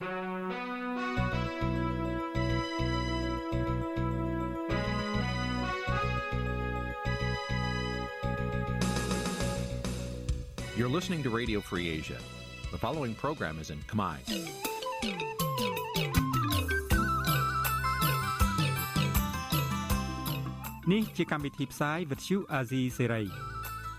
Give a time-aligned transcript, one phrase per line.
[0.00, 0.08] You're
[10.88, 12.16] listening to Radio Free Asia.
[12.70, 14.16] The following program is in Khmer.
[20.92, 23.26] នេះជាកម្មវិធីផ្សាយ Vuthu Azizi Serai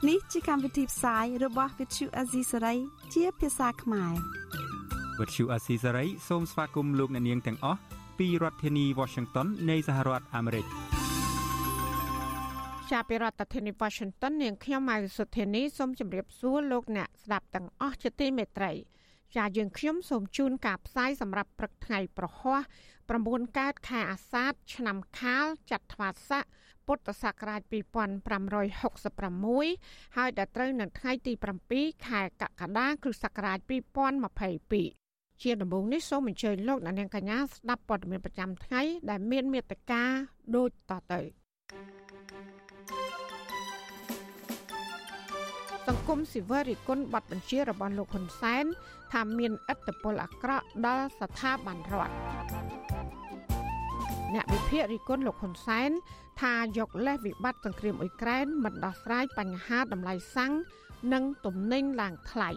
[0.07, 2.77] នេះជាកម្មវិធីផ្សាយរបស់ Vuthu Azizi Serai
[3.13, 4.40] ជាភាសាខ្មែរ
[5.17, 7.79] Vuthu Azizi Serai សូមស្វាគមន៍លោកអ្នកនាងទាំងអស់
[8.19, 10.65] ពីរដ្ឋធានី Washington នៃសហរដ្ឋអាមេរិក
[12.91, 18.71] ចាប់ពីរដ្ឋធានី Washington នាងខ្ញុំម៉ៅសុធានីសូមជម្រាបសួរលោកអ្នកស្ដាប់ទាំងអស់ជាទីមេត្រី
[19.35, 22.61] ចាយើងខ្ញុំសូមជូនការផ្សាយសម្រាប់ព្រឹកថ្ងៃប្រហ័ស
[23.09, 26.43] 9កើតខែអាសាឍឆ្នាំខាលចត្វាស័ក
[26.87, 31.33] ពុទ្ធសករាជ2566ហើយដល់ត្រូវនៅថ្ងៃទី
[31.69, 35.00] 7ខែកក្កដាគ្រិស្តសករាជ2022
[35.41, 40.03] ជាដំបូងនេះសូមអញ្ជើញលោកអ្នកនាងកញ្ញាស្ដាប់ព័ត៌មានប្រចាំថ្ងៃដែលមានមេត្តា
[40.55, 41.21] ដូចតទៅ
[45.87, 48.65] សង្គមស៊ីវិលរិះគន់បទបញ្ជារបស់លោកហ៊ុនសែន
[49.13, 52.15] ថាមានឥទ្ធិពលអាក្រក់ដល់ស្ថាប័នរដ្ឋ
[54.33, 55.89] អ្នកវិភាគរិះគន់លោកហ៊ុនសែន
[56.41, 60.51] ថាយកលេសវិបត្តិសង្គ្រាមអ៊ុយក្រែនមិនដោះស្រាយបញ្ហាតម្លៃសាំង
[61.13, 62.51] និងទំនិញឡើងថ្លៃ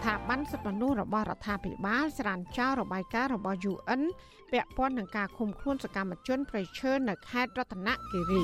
[0.00, 4.02] ស្ថាប័នសិទ្ធិមនុស្សរបស់រដ្ឋាភិបាលច្រានចោលរបាយការណ៍របស់ UN
[4.52, 8.42] ពាក់ព័ន្ធនឹងការឃុំខ្លួនសកម្មជនប្រៃឈើនៅខេត្តរតនគិរី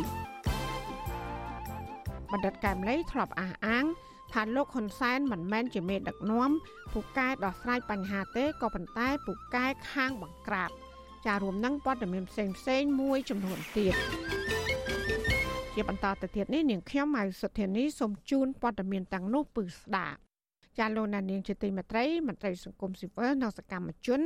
[2.33, 3.85] បណ្ឌិតកែមលីធ្លាប់អះអាង
[4.33, 6.51] ថាលោកហ៊ុនសែនមិនមែនជាមេដឹកនាំ
[6.93, 10.71] ពូកែដោះស្រាយបញ្ហាទេក៏ប៉ុន្តែពូកែខាងបង្ក្រាប
[11.27, 13.95] ចារួមនឹងព័ត៌មានផ្សេងផ្សេងមួយចំនួនទៀត
[15.75, 20.26] ជាបន្តទៅទៀតនេះនាងខ្ញុំម៉ៅសុធានីសូមជូនព័ត៌មានទាំងនោះពឺស្ដាប់
[20.79, 24.21] ចាលោកណានៀងជាទីមេត្រីមន្ត្រីសង្គមស៊ីវិលនិងសកម្មជន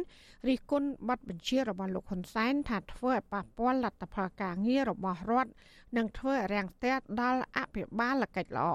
[0.48, 5.53] រិះគន់បទបញ្ជារបស់លោកហ៊ុនសែនថាធ្វើឲ្យប៉ះពាល់លទ្ធផលការងាររបស់រដ្ឋ
[5.97, 8.70] និងធ្វើឲ្យរាំងស្ទះដល់អភិបាលកិច្ចល្អ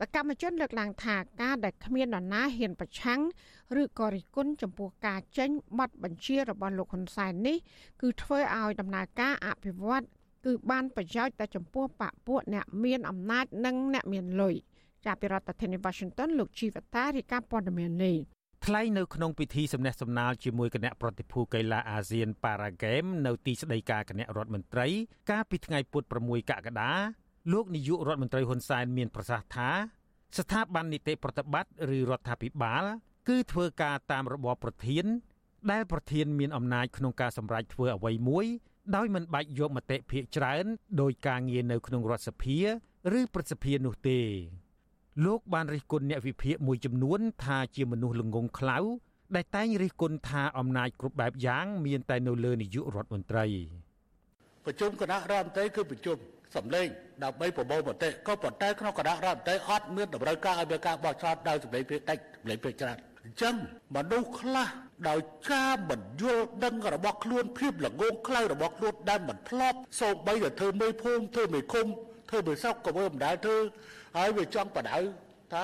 [0.00, 3.20] សកម្មជនលើកឡើងថាការដែលគ្មាននរណាហ៊ានប្រឆាំង
[3.82, 7.56] ឬក៏រិះគន់ចំពោះការចេញប័ណ្ណបញ្ជារបស់លោកហ៊ុនសែននេះ
[8.00, 10.04] គឺធ្វើឲ្យដំណើរការអភិវឌ្ឍ
[10.46, 14.54] គឺបានប្រយោជន៍តែចំពោះបពពួកអ្នកមានអំណាចនិងអ្នកមានលុយ
[15.06, 18.16] ចាប់ពីរដ្ឋធានី Washington លោកជីវតារាយការណ៍ព័ត៌មាននេះ
[18.64, 24.86] ថ្លែងនៅក្នុងពិធីសម្ដែងសម្ដាលជាមួយគណៈប្រតិភូកីឡាអាស៊ានប៉ារ៉ាហ្គេមនៅទីស្តីការគណៈរដ្ឋមន្ត្រី
[25.30, 26.92] កាលពីថ្ងៃពុធ6កក្កដា
[27.52, 29.70] លោកនាយករដ្ឋមន្ត្រីហ៊ុនសែនមានប្រសាសន៍ថា
[30.38, 32.84] ស្ថាប័ននីតិប្រតិបត្តិឬរដ្ឋាភិបាល
[33.28, 35.04] គឺធ្វើការតាមរបបប្រធាន
[35.70, 38.46] ដែលប្រធានមានអំណាចក្នុងការសម្រេចធ្វើអ្វីមួយ
[38.96, 40.64] ដោយមិនបាច់យកមតិភាកច្រើន
[41.00, 42.58] ដោយការងារនៅក្នុងរដ្ឋសភា
[43.18, 44.20] ឬព្រឹទ្ធសភានោះទេ
[45.24, 48.78] លោកបានរិះគន់អ្នកវិភាគមួយចំនួន ថាជាមនុស្សល្ងងខ្លៅ
[49.36, 53.44] ដែលតែងរិះគន់ថាអំណាចគ្រប់បែបយ៉ាង មានតែនៅលើនាយករដ្ឋមន្ត្រី
[54.64, 56.16] ប្រជុំគណៈរដ្ឋមន្ត្រីគឺប្រជុំ
[56.56, 56.86] សម្លេង
[57.24, 63.54] ដើម្បីប្រមូលមតិក៏ប៉ុន្តែក្នុងគណៈរដ្ឋមន្ត្រីអត់មានតម្រូវការឲ្យមានការបោះឆ្នោតដោយសម្លេងភាគតិចសម្លេងភាគច្រើនអញ្ចឹង
[63.96, 64.68] មនុស្សខ្លះ
[65.08, 65.20] ដោយ
[65.52, 71.86] ការមិនយល់ដឹងរបស់ខ្លួនភាពល្ងងខ្លៅរបស់ខ្លួនដែលមិនធ្លាប់សូម្បីតែធ្វើមេភូមិធ្វើមេឃុំ
[72.30, 73.58] ធ្វើមេស្រុកក៏មិនដែលធ្វើ
[74.16, 74.98] ហើយវាចង់បដៅ
[75.52, 75.62] ថា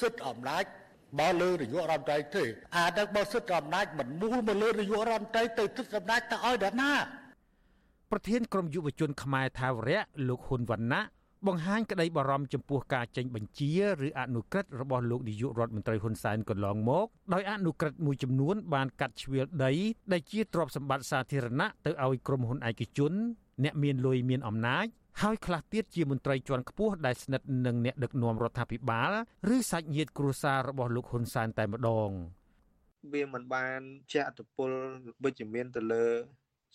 [0.00, 0.64] សិទ្ធិអំណាច
[1.20, 2.44] បើលើនាយករដ្ឋមន្ត្រីទេ
[2.76, 6.92] អានឹងបើសិទ្ធិអំណាចមិនមូលមកលើនាយករដ្ឋមន្ត្រីទៅសិទ្ធិអំណាចទៅឲ្យដល់ណា
[8.10, 11.02] ប្រធានក្រមយុវជនខ្មែរថាវរៈលោកហ៊ុនវណ្ណៈ
[11.46, 13.72] បង្ហាញក្តីបារម្ភចំពោះការចេញបញ្ជា
[14.06, 19.72] ឬអនុក្រឹត្យរបស់លោកនាយករដ្ឋមន្ត្រីហ៊ុនសែនកន្លងមកដោយអនុក្រឹត្យមួយចំនួនបានកាត់ជ្រៀលដី
[20.12, 23.12] ដែលជាទ្រព្យសម្បត្តិសាធារណៈទៅឲ្យក្រុមហ៊ុនឯកជន
[23.64, 24.86] អ្នកមានលុយមានអំណាច
[25.20, 29.12] ហើយខ្លះទៀតជាមន្ត្រីជាន់ខ្ពស់ដែលស្និទ្ធនឹងអ្នកដឹកនាំរដ្ឋាភិបាល
[29.54, 32.10] ឬសាច់ញាតិគ្រួសាររបស់លោកហ៊ុនសែនតែម្ដង
[33.12, 33.80] វាមិនបាន
[34.12, 34.70] ជះឥទ្ធិពល
[35.24, 36.06] វិជ្ជមានទៅលើ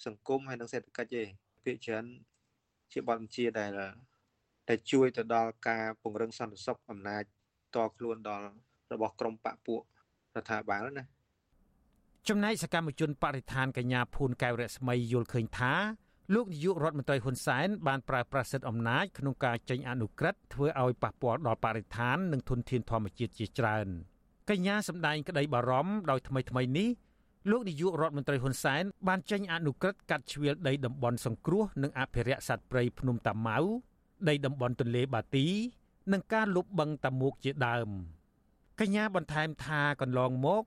[0.05, 1.23] សង្គមហើយនិងសេដ្ឋកិច្ចទេ
[1.63, 2.05] ភាគច្រើន
[2.91, 3.71] ជាបទបញ្ជាដែល
[4.69, 7.23] ដែលជួយទៅដល់ការពង្រឹងសន្តិសុខអំណាច
[7.75, 8.47] តខ្លួនដល់
[8.91, 9.81] របស់ក្រមបពពួក
[10.35, 11.05] រដ្ឋាភិបាលណា
[12.27, 15.73] ចំណែកសកម្មជនបរិស្ថានកញ្ញាភួនកែវរស្មីយល់ឃើញថា
[16.33, 23.87] លោកនាយករដ្ឋមន្ត្រីហ៊ុនសែនបានប្រើប្រាស់សិទ្ធិអំណាចក្នុងការចេញអនុក្រឹត្យធ្វើឲ្យប៉ះពាល់ដល់បរិស្ថាននិងធនធានធម្មជាតិជាច្រើន
[24.49, 26.89] កញ្ញាសម្ដែងក្តីបារម្ភដោយថ្មីថ្មីនេះ
[27.51, 33.57] លោកនាយករដ្ឋមន្ត្រីហ៊ុនសែនបានចេញអនុក្រឹត្យកាត់ជ្រៀលដីតំបន់សង្គ្រោះនិងអភិរក្សសត្វព្រៃភ្នំតាម៉ៅ
[34.29, 35.47] ដីតំបន់ទន្លេបាទី
[36.13, 37.89] និងការលុបបង្កតាមួកជាដើម
[38.79, 40.63] កញ្ញាបន្ថែមថាកន្លងមក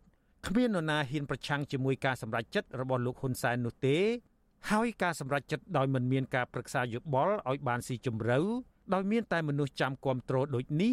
[0.46, 3.98] គ្មាននរណាហ៊ានប្រឆាំងជាមួយការសម្រេចចិត្តរបស់លោកហ៊ុនសែននោះទេ
[4.68, 8.38] ហើយការសម្រេចចិត្តដោយមិនមានការប្រឹក្សាយោបល់ឲ្យបានស៊ីជម្រៅ
[8.94, 10.92] ដោយមានតែមនុស្សចាំគ្រប់គ្រងដូចនេះ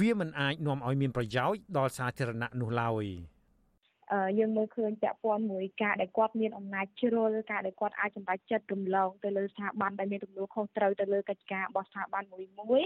[0.00, 3.04] វាមិនអាចនាំឲ្យមានប្រយោជន៍ដល់សាធារណៈនោះឡើយ
[4.38, 12.82] យើងមើលឃើញពាក់ព័ន្ធមួយការដែលគាត់មានអំណាចជ្រុលការដែលគាត់អាចសម្រេចចិត្តរំលងទៅលើស្ថាប័នដែលមានទំនួលខុសត្រូវទៅលើកិច្ចការរបស់ស្ថាប័នមួយមួយ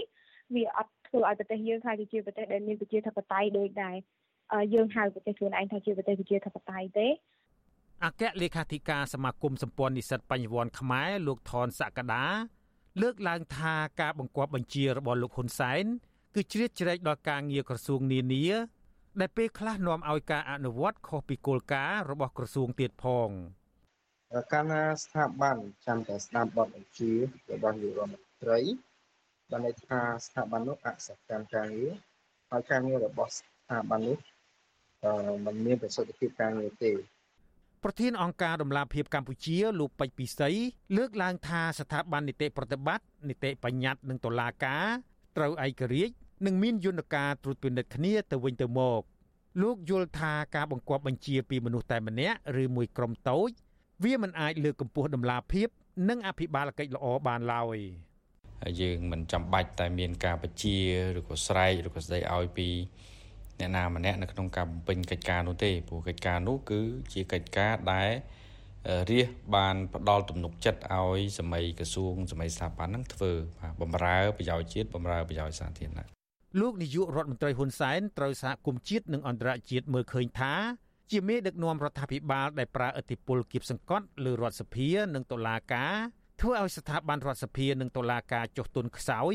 [0.55, 3.95] វាអត់ធ្វើឲ្យប្រទេសយើងខ្លាចជាប្រទេសដែលមានប្រជាធិបតេយ្យដូចដែរ
[4.73, 7.07] យើងហៅប្រទេសខ្លួនឯងថាជាប្រទេសប្រជាធិបតេយ្យទេ
[8.05, 12.23] អគ្គលេខាធិការសមាគមសម្ព័ន្ធនិស្សិតបញ្ញវន្តខ្មែរលោកថនសក្តា
[13.01, 15.83] លើកឡើងថាការបង្គាប់បញ្ជារបស់លោកហ៊ុនសែន
[16.35, 18.45] គឺជ្រៀតជ្រែកដល់ការងារក្រសួងនានា
[19.19, 23.29] ដែលពេលខ្លះនាំឲ្យការអនុវត្តខុសពីគោលការណ៍របស់ក្រសួងទៀតផង
[24.53, 27.11] កាលណាស្ថាប័នចាំតែស្ដាប់បទបញ្ជា
[27.51, 28.59] របស់នាយករដ្ឋមន្ត្រី
[29.51, 31.91] បានន័យថាស្ថាប័ននោះអសកម្មការងារ
[32.49, 34.17] ហើយការងាររបស់ស្ថាប័ននោះ
[35.03, 36.91] អឺมันមានប្រសិទ្ធភាពការងារទេ
[37.83, 40.49] ប្រធានអង្គការដំឡាភិបកម្ពុជាលោកពេជ្រពិសី
[40.97, 44.87] លើកឡើងថាស្ថាប័ននីតិប្រតិបត្តិនីតិបញ្ញត្តិនិងតុលាការ
[45.37, 46.13] ត្រូវឯករាជ្យ
[46.45, 49.01] និងមានយន្តការត្រួតពិនិត្យគ្នាទៅវិញទៅមក
[49.61, 53.49] លោកយល់ថាការបង្គាប់បញ្ជាពីមនុស្សតែម្នាក់ឬមួយក្រុមតូច
[54.03, 55.67] វាមិនអាចលើកកម្ពស់ដំណាភិប
[56.09, 57.77] និងអភិបាលកិច្ចល្អបានឡើយ
[58.81, 60.77] យើងមិនចាំបាច់តែមានការបញ្ជា
[61.19, 62.67] ឬក៏ស្រែកឬក៏ស្ដីឲ្យពី
[63.59, 66.81] អ្នកណាម្នាក់នៅក្នុងការបំពេញកិច្ចការនោះទេព្រោះកិច្ចការនោះគឺ
[67.13, 68.09] ជាកិច្ចការដែល
[69.11, 76.07] រាជបានផ្ដល់ទំនុកចិត្តឲ្យសម័យក្រសួងសម័យស្ថាប័នហ្នឹងធ្វើបាទបំរើប្រយោជន៍ជាតិបំរើប្រយោជន៍សាធារណៈ
[76.59, 80.53] លោកនាយករដ្ឋមន្ត្រីហ៊ុនសែនត្រូវសហគមន៍ជាតិនិងអន្តរជាតិមើលឃើញថា
[81.11, 85.95] ជាមេដឹកនាំរដ្ឋាភិបាលដែលប្រើឥទ្ធិពលគៀបសង្កត់លើរដ្ឋសភានិងតុលាការ
[86.41, 89.33] ធ្វើឲ្យស្ថាប័នរដ្ឋសភានិងតុលាការចុះទុនខ្សោយ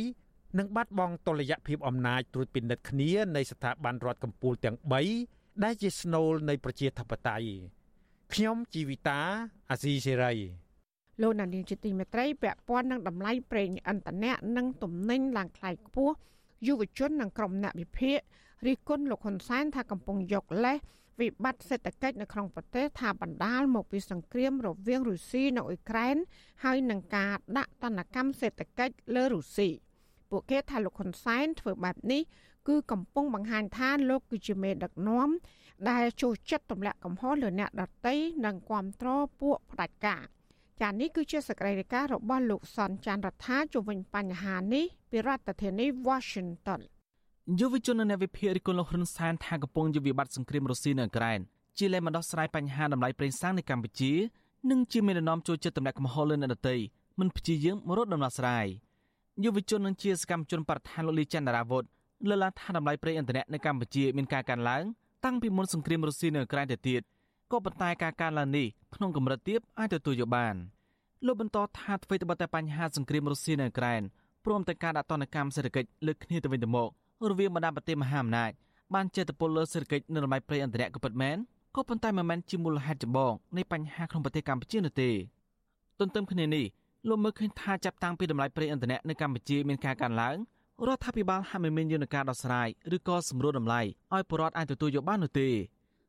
[0.56, 4.76] និងបាត់បង់តុល្យភាពអំណាចត្រួតពិនិត្យគ្នានៃស្ថាប័នរដ្ឋកម្ពុជាទាំង
[5.20, 7.48] 3ដែលជាស្នូលនៃប្រជាធិបតេយ្យ
[8.32, 9.20] ខ្ញុំជីវិតា
[9.70, 10.34] អាស៊ីសេរី
[11.22, 16.14] លោកណានីជាទីមេត្រីពាក់ព័ន្ធនឹងតម្លៃប្រេងឥន្ធនៈនិងទំនិញឡើងថ្លៃខ្ពស់
[16.66, 18.18] យុវជននិងក្រុមអ្នកវិភាគ
[18.66, 20.78] រិះគន់លោកហ៊ុនសែនថាកំពុងយកលេស
[21.20, 26.16] វិបត្តិសេដ្ឋកិច្ចនៅក្នុងប្រទេសថាបណ្ដាលមកពីសង្គ្រាមរវាងរុស្ស៊ីនិងអ៊ុយក្រែន
[26.64, 29.68] ហើយនឹងការដាក់ទណ្ឌកម្មសេដ្ឋកិច្ចលើរុស្ស៊ី
[30.30, 32.22] ពួកគេថាលោកហ៊ុនសែនធ្វើបែបនេះ
[32.68, 35.28] គឺកំពុងបង្ហាញថាលោកគឺជាមេដឹកនាំ
[35.90, 38.14] ដែលចូលចិត្តទម្លាក់កំហុសលើអ្នកដទៃ
[38.44, 40.22] និងគ្រប់គ្រងពួកផ្ដាច់ការ
[40.80, 46.80] ចានេះគឺជាសកម្មភាពរបស់លោកសនចាន់រដ្ឋាជំវិញបញ្ហានេះពីរដ្ឋធានី Washington
[47.60, 51.40] យុវជននៅអ្នកវិភាគរិគុណលោកហ៊ុនសែនថាកំពុងជាវិបត្តិសង្គ្រាមរុស្ស៊ីនៅអ៊ុក្រែន
[51.78, 54.12] ជាលែងមកដោះស្រាយបញ្ហាតម្លៃប្រេងសាំងនៅកម្ពុជា
[54.70, 56.76] និងជាមេដឹកនាំចូលចិត្តទម្លាក់កំហុសលើអ្នកដទៃ
[57.18, 58.66] មិនព្យាយាមរកដំណោះស្រាយ
[59.44, 61.84] យុវជននឹងជាសកម្មជនបរិស្ថានលោកលីចន្ទរាវុធ
[62.28, 64.84] លើកឡើងថាតម្លៃប្រេងឥន្ធនៈនៅកម្ពុជាមានការកើនឡើង
[65.24, 67.02] តាំងពីមុនសង្គ្រាមរុស្ស៊ីនៅអ៊ុក្រែនទៅទៀត
[67.52, 70.54] ក៏ប៉ុន្តែការកើនឡើងនេះក្នុងកម្រិតទាបអាចទទួលយកបាន
[71.26, 74.02] លោកបន្តថាអ្វីត្បិតតែបញ្ហាសង្គ្រាមរុស្ស៊ីនៅអ៊ុក្រែន
[74.44, 76.88] ព្រមទាំងការដាក់ទណ្ឌកម្មសេដ្ឋកិច្ចលើគ្នាទៅវិញទៅមក
[77.30, 78.50] រវាងបណ្ដាប្រទេសមហាអំណាច
[78.94, 81.36] បានចេតពលលើសេដ្ឋកិច្ចនិងតម្លៃប្រេងឥន្ធនៈក៏ពិតមែន
[81.76, 85.10] ក៏ប៉ុន្តែមិនមែនជាមូលហេតុចម្បងនៃបញ្ហាក្នុងប្រទេសកម្ពុជានោះទេ
[86.00, 86.64] ទន្ទឹមគ្នានេះ
[87.06, 90.36] លោកមើលឃើញថាចាប់តាំងពីតម្លៃប្រេងឥន្ធនៈនៅកម្ពុជាមានការកើនឡើង
[90.86, 93.80] រដ្ឋាភិបាលហាក់មិនមានយន្តការដោះស្រាយឬក៏សម្រួលតម្លៃ
[94.14, 95.48] ឲ្យប្រជាពលរដ្ឋអាចទទួលយកបាននោះទេ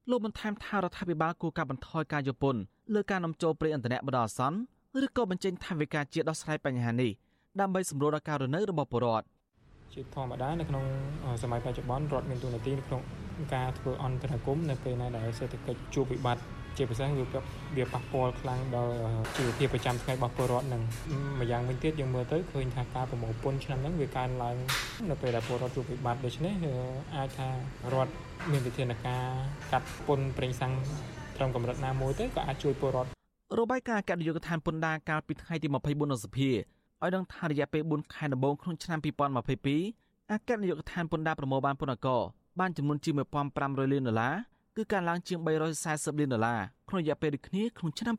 [0.09, 2.62] លោកបន្ថែមថារដ្ឋាភិបាលគួរកាត់បន្ថយការយកពន្ធ
[2.94, 4.59] លើការនាំចូលប្រេងឥន្ធនៈបណ្ដោះអាសន្ន
[5.06, 7.12] ឬក៏បញ្ចេញថវិកាជាដោះស្រាយបញ្ហានេះ
[7.59, 9.25] ដើម្បីសម្រួលដល់ការរស់នៅរបស់ប្រជាពលរដ្ឋ
[9.94, 10.83] ជាធម្មតានៅក្នុង
[11.44, 13.01] សម័យបច្ចុប្បន្នរដ្ឋមានទូនាទីនៅក្នុង
[13.53, 16.44] ការធ្វើអន្តរាគមនៅពេលណាដែលសេដ្ឋកិច្ចជួបវិបត្តិ
[16.77, 17.25] ជាពិសេសវា
[17.78, 18.94] វាប៉ះពាល់ខ្លាំងដល់
[19.35, 20.81] ជីវភាពប្រចាំថ្ងៃរបស់ពលរដ្ឋនឹង
[21.40, 24.56] ម្យ៉ាងវិញទៀតយើងមើលទៅឃើញថាការប្រមូលពន្ធឆ្នាំហ្នឹងវាកើនឡើង
[25.09, 26.54] នៅពេលដែលពលរដ្ឋជួបវិបត្តិដូច្នេះ
[27.16, 27.47] អាចថា
[27.94, 28.11] រដ្ឋ
[28.52, 29.23] មានវិធានការ
[29.71, 30.73] កាត់ពន្ធប្រេងសាំង
[31.35, 33.09] ត្រឹមកម្រិតណាមួយទៅក៏អាចជួយពលរដ្ឋ
[33.59, 42.18] របាយការណ៍អគ្គនាយកដ្ឋានពន្ធដារកាលពីថ្ងៃទី24នៅសភាឲ្យដឹងថារយៈពេល4ខែដំបូងក្នុងឆ្នាំ2022អគ្គនាយកដ្ឋានពន្ធដារប្រមូលបានពន្ធកោ
[42.59, 43.14] បានចំនួនជាង
[43.54, 44.35] 1500លានដុល្លារ
[44.76, 48.16] គឺការឡើងជាង340លានដុល្លារក្នុងរយៈពេលដូចគ្នាក្នុងឆ្នាំ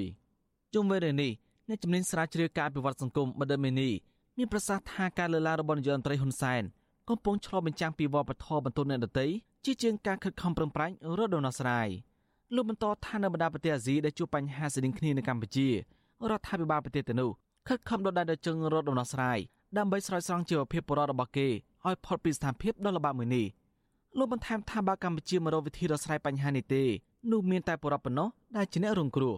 [0.00, 1.32] 2021ជុំវិញរឿងនេះ
[1.68, 3.90] អ្នកជំនាញស្រាវជ្រាវការអភិវឌ្ឍសង្គមបដិមេនី
[4.38, 6.62] មានប្រសាសន៍ថាការលើកឡើងរបស់នាយករដ្ឋមន្ត្រីហ៊ុនសែន
[7.08, 9.26] កំពុងឆ្លុះបញ្ចាំងពីវប្បធម៌បន្ទន់អ្នកដទៃ
[9.64, 11.88] ជាជាងការខិតខំប្រឹងប្រែងរកដំណោះស្រាយ
[12.54, 15.72] លោកបន្តថានៅបណ្ដាប្រទេសអាស៊ីដែលជួបបញ្ហាស្តីងគ្នានៅកម្ពុជារ
[16.38, 17.30] ដ្ឋាភិបាលប្រទេសទាំងនោះ
[17.68, 19.38] ខិតខំដុតដានដល់ជើងរត់ដំណោះស្រាយ
[19.78, 23.46] ដើម្បីស្រោចស្រង់ជីវភាពបរិបទរបស់គេឲ្យផុតពីស្ថានភាពដ៏លំបាកមួយនេះ
[24.18, 26.82] លោកបន្ថែមថាបើកម្ពុជាមករកវិធីដោះស្រាយបញ្ហានេះទេ
[27.30, 29.34] នោះមានតែបរិបទប៉ុណ្ណោះដែលជាអ្នករងគ្រោះ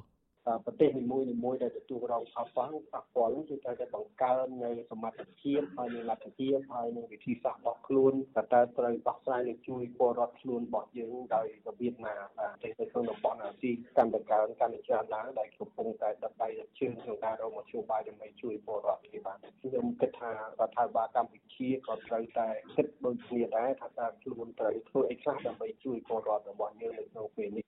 [0.65, 16.49] ប្រទេសនីមួយៗដែលទទួលរងផលប៉ះប៉ះពាល់នោះគឺត្រូវតែបង្កើននៅសមត្ថភាពហើយនឹងលទ្ធភាពហើយនឹងវិធីសាស្ត្ររបស់ខ្លួនតើតើត្រូវដោះស្រាយនិងជួយពលរដ្ឋខ្លួនរបស់យើងដោយរបៀបណាបាទទេនៅក្នុងតំបន់អាស៊ីកាន់តែកើនកាន់តែច្រើនឡើងដែលកំពុងតែដដៃ
[16.79, 20.37] ជើងក្នុងការរកមធ្យោបាយដើម្បីជួយពលរដ្ឋនេះបាទខ្ញុំគិតថារ
[20.69, 27.65] ដ្ឋាភិបាលកម្ពុជាក៏ត្រូវតែគិតដូចគ្នាដែរថាតើខ្លួនត្រូវធ្វើអីខ្លះដើម្បីជួយពលរដ្ឋរបស់យើងនៅក្នុងពេលនេះ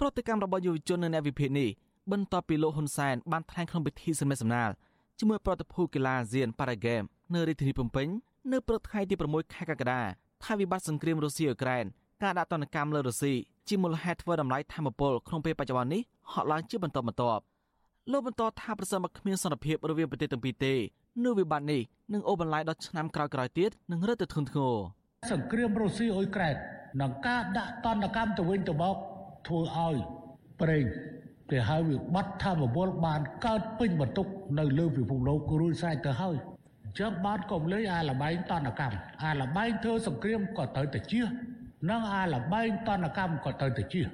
[0.00, 1.70] ប្រតិកម្មរបស់យុវជននៅអ្នកវិភាគនេះ
[2.12, 4.70] បន្ទាប់ពីលោកហ៊ុនសែនបានថ្លែងក្នុងពិធីសម្ដែងសម្ដាល
[5.18, 7.02] ជាមួយប្រតិភូកីឡាអាស៊ានប៉ារ៉ាហ្គេម
[7.34, 8.08] នៅរាជធានីភ្នំពេញ
[8.52, 10.00] នៅព្រឹកថ្ងៃទី6ខែកក្កដា
[10.44, 11.84] ថាវិបត្តិសង្គ្រាមរុស្ស៊ីអ៊ុក្រែន
[12.22, 13.32] ការដាក់ទណ្ឌកម្មលើរុស្ស៊ី
[13.68, 17.42] ជាមូលហេតុធ្វើតម្លៃធម្មពលក្នុងពេលបច្ចុប្បន្ននេះហក់ឡើងជាបន្តបន្ទាប់
[18.12, 20.74] លោកបន្តថាប្រសិនបើគ្មានសន្តិភាពរវាងប្រទេសទាំងពីរទេ
[21.24, 21.82] នោះវិបត្តិនេះ
[22.12, 24.74] នឹងអូសបន្លាយដល់ឆ្នាំក្រោយៗទៀតនឹងរឹតទៅធ្ងន់ធ្ងរ
[25.32, 26.56] សង្គ្រាមរុស្ស៊ីអ៊ុយក្រែន
[27.00, 28.96] និងការដាក់ទណ្ឌកម្មទៅវិញទៅមក
[29.46, 29.96] ធ្វើឲ្យ
[30.60, 30.84] ប្រេង
[31.50, 34.26] គេហៅវាបាត់ធម្មពលបានកើតពេញបន្ទុក
[34.58, 36.36] នៅលើពិភពលោករួចស្រេចទៅហើយ
[36.84, 41.26] អញ្ចឹងបានកុំលេងអាលបែងតនកម្មអាលបែងធ្វើសង្គ្រាមក៏ត្រូវតែជៀស
[41.90, 44.06] និងអាលបែងតនកម្មក៏ត្រូវតែជៀស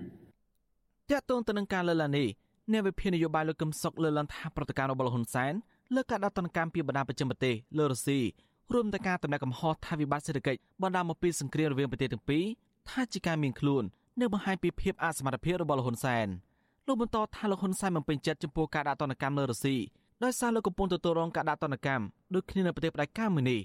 [1.11, 2.27] តាក់ទងទៅនឹងការលើឡានេះ
[2.73, 5.53] អ្នកវិភាគនយោបាយលោកកឹមសុខលើកឡើងថាប្រតិការរបស់ហ៊ុនសែន
[5.95, 8.21] លើការដាក់ទណ្ឌកម្មពីបណ្ដាប្រចាំប្រទេសលើរុស្ស៊ី
[8.75, 12.45] រួមទាំងការតម្លាក់កំហុសថាវិបត្តិសេដ្ឋកិច្ចបណ្ដាមកពីសង្គ្រាមរវាងប្រទេសទាំងពីរ
[12.91, 13.85] ថាជាការមានខ្លួន
[14.21, 16.27] និងបង្ហាញពីភាពអសមត្ថភាពរបស់លោកហ៊ុនសែន
[16.87, 19.77] លោកបន្តថាលោកហ៊ុនសែនមិនពេញចិត្តចំពោះការដាក់ទណ្ឌកម្មលើរុស្ស៊ី
[20.25, 23.61] ដោយសារលោកកំពុងទទួលរងការដាក់ទណ្ឌកម្មដូចគ្នានៅប្រទេសផ្ដាច់ការមួយនេះ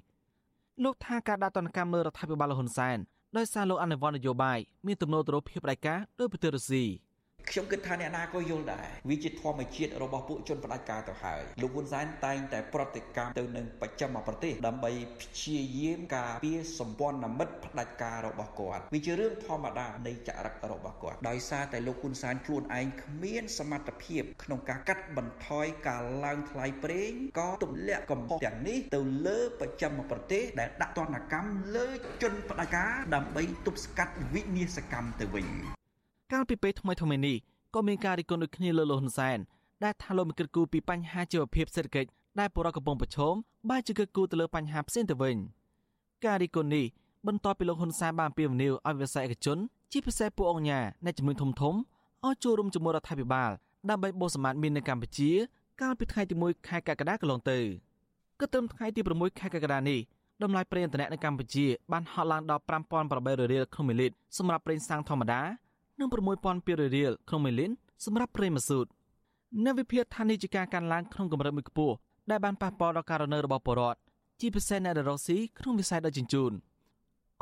[0.84, 2.98] លោកថាការដាក់ទណ្ឌកម្មលើរដ្ឋាភិបាលលោកហ៊ុនសែន
[3.38, 6.84] ដោយសារលោកអនុវត្តនយោបាយមានទំនោរទៅរកភាពផ្ដាច់ការដោយប្រទេសរុស្ស៊ី
[7.51, 31.88] ខ្ញុំគិតថាអ្នកណាក៏យល់ដែរវាជាធម្មជាតិរបស់ពួកជនផ្ដាច់ការទៅហើយលោកហ៊ុនសែនតែងតែប្រតិកម្មទៅនឹងបច្ចឹមប្រទេសដើម្បីព្យាយាមការពារសម្ព័ន្ធមិត្តផ្ដាច់ការរបស់គាត់វាជារឿងធម្មតានៃចរិតរបស់គាត់ដោយសារតែលោកហ៊ុនសែនខ្លួនឯងគ្មានសមត្ថភាពក្នុងការកាត់បន្ថយការឡើងថ្លៃប្រេងក៏ទម្លាក់កំហុសទាំងនេះទៅលើបច្ចឹមប្រទេសដែលដាក់ទណ្ឌកម្មលើ
[32.22, 35.48] ជនផ្ដាច់ការដើម្បីទប់ស្កាត់វិនាសកម្មទៅវិញ
[36.34, 37.38] កាលពីពេលថ្មីថ្មីនេះ
[37.76, 39.38] ក៏មានការរិះគន់ដូចគ្នាលើលោកហ៊ុនសែន
[39.84, 43.34] ដែលថាលោកមិនគិតគូរពីបញ្ហាជីវភាពសេដ្ឋកិច្ចដែលពលរដ្ឋកំពុងប្រឈម
[43.70, 45.36] បែរជាគិតគូរទៅលើបញ្ហាផ្សេងទៅវិញ
[46.26, 46.86] ការរិះគន់នេះ
[47.28, 49.58] បន្ទាប់ពីលោកហ៊ុនសែនបានពៀវនាវឲ្យវិស័យឯកជន
[49.92, 51.74] ជាពិសេសពួកអង្គការអ្នកជំនួយធំធំ
[52.26, 53.52] ឲ្យចូលរួមជាមួយរដ្ឋាភិបាល
[53.90, 55.32] ដើម្បីបូរសម្បត្តិមាននៅកម្ពុជា
[55.82, 57.60] កាលពីថ្ងៃទី1ខែកក្កដាកន្លងទៅ
[58.40, 60.00] គិតត្រឹមថ្ងៃទី6ខែកក្កដានេះ
[60.44, 65.42] តម្លៃប្រេងឥន្ធនៈនៅកម្ពុជាបានហក់ឡើងដល់5800រៀលក្នុងមួយលីត្រសម្រាប់ប្រេងសាំងធម្មតា
[66.00, 67.75] និង6200រៀលក្នុងមួយលីត្រ
[68.06, 68.86] សម្រាប់ប្រេងម៉ាស៊ូត
[69.63, 71.96] អ្នកវិភាគថានេះជាការកើនឡើងក្នុងកម្រិតមួយខ្ពស់
[72.30, 74.00] ដែលបានប៉ះពាល់ដល់ការរស់នៅរបស់ពលរដ្ឋ
[74.39, 76.51] ជាពិសេសអ្នកដែលរកស៊ីក្នុងវិស័យដឹកជញ្ជូន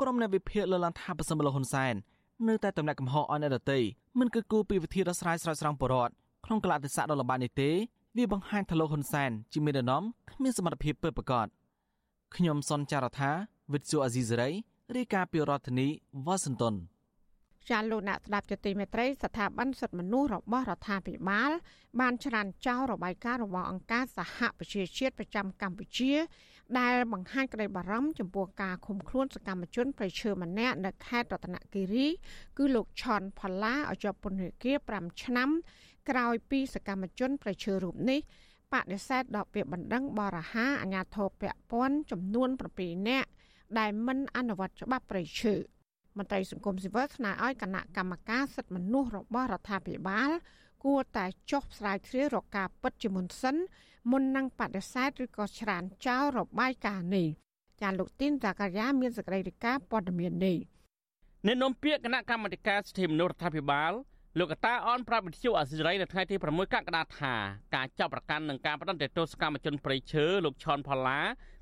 [0.00, 1.94] ក្រុមអ្នកវិភាគលើកឡើងថាប្រសិនបើលោកហ៊ុនសែន
[2.48, 3.80] នៅតែទម្លាក់កំហុសអនរតី
[4.18, 6.12] មិនគឺគូពីវិធីដោះស្រាយស្រោចស្រង់ពលរដ្ឋ
[6.44, 7.70] ក្នុងកលៈទេសៈដ៏លំបាកនេះទេ
[8.16, 11.46] វាបង្ហាញថាលោកហ៊ុនសែនជាមេដឹកនាំគ្មានសមត្ថភាពពិតប្រាកដ
[12.34, 13.30] ខ្ញុំសនចាររថា
[13.72, 14.50] វិទ្យុអាស៊ីសេរី
[14.96, 15.88] រាយការណ៍ពីរដ្ឋធានី
[16.26, 16.74] វ៉ាស៊ីនតោន
[17.70, 21.50] ចាលោកអ្នកស្ដាប់ជាទីមេត្រីស្ថាប័នសិទ្ធិមនុស្សរបស់រដ្ឋាភិបាល
[22.00, 26.14] បានច្រានចោលរបាយការណ៍របស់អង្គការសហប្រជាជាតិប្រចាំកម្ពុជា
[26.78, 32.06] ដែលបង្ហាញក្តីបារម្ភចំពោះការឃុំខ្លួនសកម្មជនប្រៃឈើម្នាក់នៅខេត្តរតនគិរី
[32.58, 35.48] គឺលោកឆនផល្លាឲ្យជាប់ពន្ធនាគារ5ឆ្នាំ
[36.10, 38.20] ក្រោយពីសកម្មជនប្រៃឈើរូបនេះ
[38.72, 43.28] បដិសេធដកពាក្យបណ្ដឹងបរិហាអាញាធរពពាន់ចំនួន7នាក់
[43.78, 45.54] ដែលមិនអនុវត្តច្បាប់ប្រៃឈើ
[46.18, 50.30] មន្ត្រីសង្គមស៊ីវិលស្នើឲ្យគណៈកម្មការសិទ្ធិមនុស្សរបស់រដ្ឋាភិបាល
[50.84, 53.56] គួរតែចុះស្រាវជ្រាវរកការពិតជាមុនសិន
[54.10, 57.28] មុននឹងបដិសេធឬក៏ច្រានចោលរបាយការណ៍នេះ
[57.80, 60.58] ចាលោកទីនតាកាយាមានសេចក្តីរាយការណ៍ព័ត៌មាននេះ
[61.46, 63.92] អ្នកនាំពាក្យគណៈកម្មាធិការសិទ្ធិមនុស្សរដ្ឋាភិបាល
[64.38, 67.34] លោកកតាអនប្រាប់វិទ្យុអសិរ័យនៅថ្ងៃទី6កក្កដាថា
[67.74, 71.20] ការចាប់ប្រកាន់និងការបដិសេធទោសកម្មជនប្រៃឈើលោកឆនផល្លា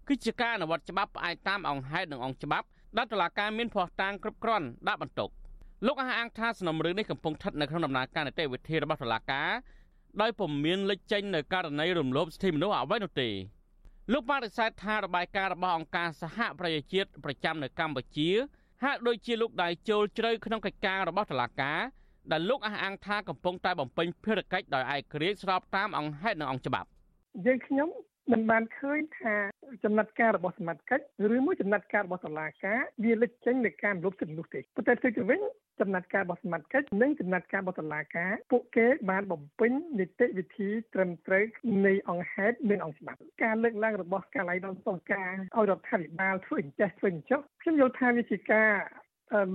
[0.09, 5.31] គឺជាការអនុវត្តច្បាប់ផ្អែកតាមអង្គហេតុនិងអង្គច្បាប់ ដែលតុលាការមានភ័ស្តុតាងគ្រប់គ្រាន់ដាក់បន្ទុក
[5.87, 9.51] លោកអះអាងថាសំណុំរឿងនេះកំពុងស្ថិតនៅក្នុងដំណើរការនីតិវិធីរបស់តុលាការ
[10.21, 13.29] ដោយពុំមានលេចចេញនៅករណីរំលោភសិទ្ធិមនុស្សអ្វីនោះទេ
[14.13, 18.31] លោកបដិសេធថារបាយការណ៍របស់អង្គការសហប្រជាជាតិប្រចាំនៅកម្ពុជា
[18.85, 21.81] ហាក់ដូចជាលោកដែលចូលជ្រៅក្នុងកិច្ចការរបស់តុលាការ
[22.33, 26.89] ដែលលោកអះអាងថាកំពុងតែបំពេញភារកិច្ចដោយឯករាជ្យស្របតាមអង្គហេតុនិងអង្គច្បាប់
[27.47, 27.89] យើងខ្ញុំ
[28.33, 29.37] មិនបានឃើញថា
[29.85, 31.01] ចំណាត់ការរបស់សមាជិក
[31.35, 35.41] ឬមួយចំណាត់ការរបស់តុលាការវាលេចចេញនៃការលុបសិទ្ធិមនុស្សទេប៉ុន្តែផ្ទុយទៅវិញ
[35.81, 41.45] ចំណាត់ការរបស់សមាជិកនិងចំណាត់ការរបស់តុលាការពួកគេបានបំពេញនីតិវិធីត្រឹមត្រូវ
[41.87, 48.73] នៃអង្គហេតុនិងអង្គច្បាប់ការលើកឡើងរបស់កាល័យដល់សុំការឲ្យរដ្ឋាភិបាលធ្វើអញ្ចេះធ្វើអញ្ចឹងខ្ញុំយល់ថាវាជាការ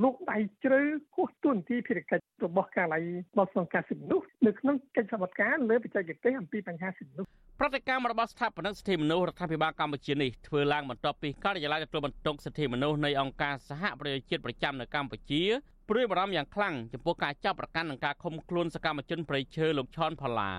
[0.03, 0.81] លោកដៃជ្រៅ
[1.15, 3.03] ហួសទួនាទីភារកិច្ចរបស់ការិយាល័យ
[3.55, 15.41] សង្កាសិទ្ធិមនុស្សនៅក្នុងកិច្ចសម្បត្តិការលើបច្ចេកទេសអំពីបញ្ហាសិទ្ធិមនុស្សប្រតិកម្មរបស់ស្ថាបនិកសិទ្ធិមនុស្សរដ្ឋាភិបាលកម្ពុជានេះធ្វើឡើងបន្ទាប់ពីការិយាល័យទទួលបន្ទុកសិទ្ធិមនុស្សនៃអង្គការសហប្រជាជាតិប្រចាំនៅកម្ពុជា
[15.89, 20.51] ព្រួយបារម្ភយ៉ាងខ្លាំងចំពោះការចាប់ប្រកាន់និងការឃុំខ្លួនសកម្មជនប្រៃឈើលោកឈុនផល្លា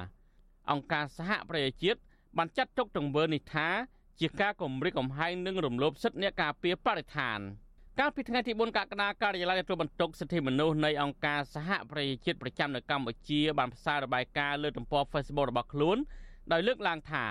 [0.70, 1.98] អង្គការសហប្រជាជាតិ
[2.38, 3.68] បានចាត់ទុកទង្វើនេះថា
[4.20, 7.40] ជាការគំរាមកំហែងនិងរំលោភសិទ្ធិអ្នកការពារបរិស្ថាន
[8.00, 15.98] កាលពីថ្ងៃទី4កក្កដាការិយាល័យទទួលបន្ទុកសិទ្ធិមនុស្សនៃអង្គការសហប្រជាជាតិប្រចាំនៅកម្ពុជាបានផ្សាយរបាយការណ៍លើទំព័រ Facebook របស់ខ្លួន
[16.52, 17.26] ដោយលើកឡើងថា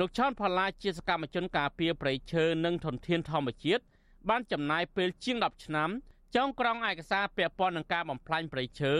[0.00, 3.82] លោកឆនផល្លាជាសកម្មជនការពារប្រៃឈើនិងធនធានធម្មជាតិ
[4.28, 5.90] បានចំណាយពេលជាង10ឆ្នាំ
[6.36, 8.92] ចងក្រងឯកសារពាក់ព័ន្ធនឹងការបំផ្លាញប្រៃឈើ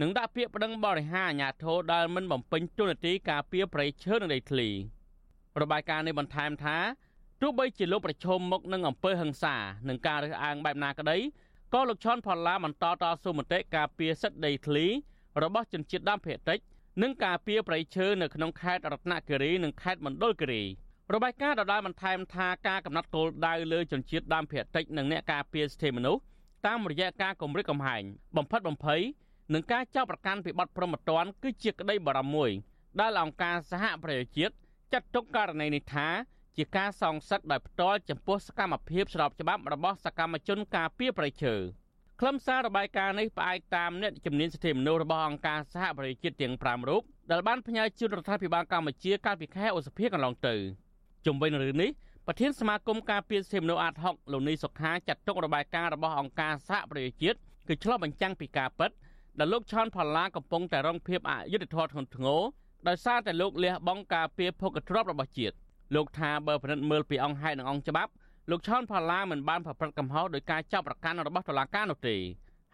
[0.00, 4.68] និងដាក់ពាក្យប្តឹងបរិហាអាញាធរដែលមិនបំពេញតួនាទីការពារប្រៃឈើនិងដីធ្លី
[5.62, 6.78] របាយការណ៍នេះបន្ថែមថា
[7.42, 9.56] ទោះបីជាលោកប្រឈមមុខនឹងអំពើហិង្សា
[9.88, 11.16] និងការរើសអើងបែបណាក្តី
[11.74, 14.86] ក៏លោកឈុនផល្លាបន្តតស៊ូមតិការពារសិទ្ធិដីធ្លី
[15.42, 16.58] របស់ជនជាតិដើមភាគតិច
[17.02, 20.62] និងការពារប្រៃឈើនៅក្នុងខេត្តរតនគិរីនិងខេត្តមណ្ឌលគិរី
[21.14, 26.22] របាយការណ៍ដដែលបន្ថែមថាការកំណត់គោលដៅលើជនជាតិដើមភាគតិចនិងអ្នកការពារសិទ្ធិមនុស្ស
[26.66, 28.02] តាមរយៈការគម្រិតកំហែង
[28.36, 29.00] បំផិតបំភ័យ
[29.54, 32.50] និងការចោទប្រកាន់ពីបទប្រមត្តនគឺជាក្តីបារម្ភមួយ
[33.00, 34.54] ដែលអង្គការសហប្រជាជាតិ
[34.92, 36.08] ចាត់ទុកករណីនេះថា
[36.58, 41.54] ជាការសងសឹកដោយផ្ទាល់ចំពោះសកម្មភាពស្របច្បាប់របស់សកម្មជនការពារប្រៃឈើ
[42.20, 50.54] ខ្លឹមសាររបាយការណ៍នេះផ្អែកតាមអ្នកជំនាញសិទ្ធិមនុស្សរបស់អង្គការសហប្រជាជាតិទាំង5រូបដែលបានផ្ញើជូនរដ្ឋាភិបាលកម្ពុជាកាលពីខែឧសភាកន្លងទៅ
[51.26, 51.90] ជំវិញរឿងនេះ
[52.26, 57.38] ប្រធានសមាគមការពារសិទ្ធិមនុស្សអាត6លោកនីសុខាចាត់ទុករបាយការណ៍របស់អង្គការសហប្រជាជាតិ
[57.68, 58.90] គឺឆ្លុះបញ្ចាំងពីការពិត
[59.38, 62.40] ដែលលោកឆនផល្លាកំពុងតែរងភាពអយុត្តិធម៌ធ្ងន់ធ្ងរ
[62.88, 65.56] ដោយសារតែលោកលះបង់ការពារភោគទ្រព្យរបស់ជាតិ
[65.94, 68.10] លោកថាបើពិនិត្យមើលពីអង្គហេតុនិងអង្គច្បាប់
[68.50, 72.16] លោកឆនផល្លាមិនបានប្រព្រឹត្តកំហុសដោយការចាប់ប្រកាន់របស់តុលាការនោះទេ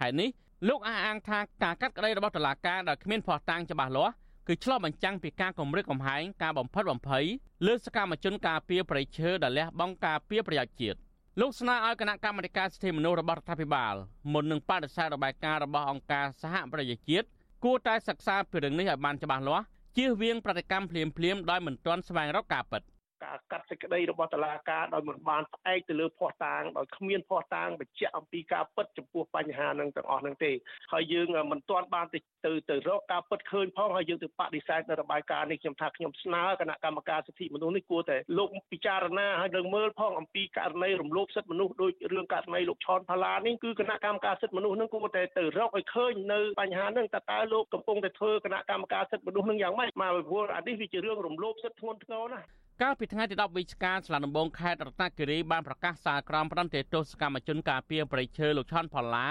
[0.01, 0.29] ហើយនេះ
[0.69, 4.13] លោកអះអាងថាការកាត់ក្តីរបស់តុលាការដែលគ្មានភស្តុតាងច្បាស់លាស់
[4.49, 7.25] គឺឆ្លុះបញ្ចាំងពីការគម្រាមកំហែងការបំផិតបំភ័យ
[7.67, 10.99] លើសកម្មជនការពារប្រៃឈើដែលលះបង់ការពារប្រយោជន៍ជាតិ
[11.41, 13.95] លោកស្នើឲ្យគណៈកម្មាធិការសិទ្ធិមនុស្សរបស់រដ្ឋាភិបាល
[14.33, 17.27] មុននឹងបដិសេធរបាយការណ៍របស់អង្គការសហប្រជាជាតិ
[17.65, 19.65] គួរតែសិក្សាពីរឿងនេះឲ្យបានច្បាស់លាស់
[19.97, 22.83] ជៀសវាងប្រតិកម្មភ្លាមៗដោយមិនទាន់ស្វែងរកការពិត។
[23.25, 30.53] ការកាត់សេចក្តីរបស់តុលាការដោយមិនបានផ្អែកទៅលើភស្តុតាងដោយគ្មានភស្តុតាងបញ្ជាក់អំពីការពិតចំពោះបញ្ហានឹងទាំងអស់នឹងទេ
[30.93, 52.49] ហើយយើងមិនទាន់បានទៅទៅទៅរកការពិតឃើញផងហើយយើងទៅបដិសេធនៅរបាយការណ៍នេះខ្ញុំថាខ្ញុំស្នើគណៈកម្មការសិទ្ធិមនុស្សនេះគួរតែលោកពិចារណាហើយនឹងមើលផងអំពីករណីរំលោភសិទ្ធិមនុស្សដោយរឿងករណីលោកឆនផាឡានេះគឺគណៈកម្មការសិទ្ធិមនុស្សនឹងគួរតែទៅរកឲ្យឃើញនៅបញ្ហានឹងតើតើលោកកំពុងតែធ្វើគណៈកម្មការសិទ្ធិមនុស្សនឹងយ៉ាងម៉េចមកពីព្រោះអានេះវាជារឿងរំលោភសិទ្ធិធ្ងន់ធ្ងរណាស់
[52.83, 59.27] កាលពីថ្ងៃទី10វិច្ឆិកាឆ្លាដំបងខេត្តរតនគិរីបានប្រកាសសារក្រមផ្ដន្ទាទោសកម្មជនការពារប្រៃឈើលោកឆនផល្លា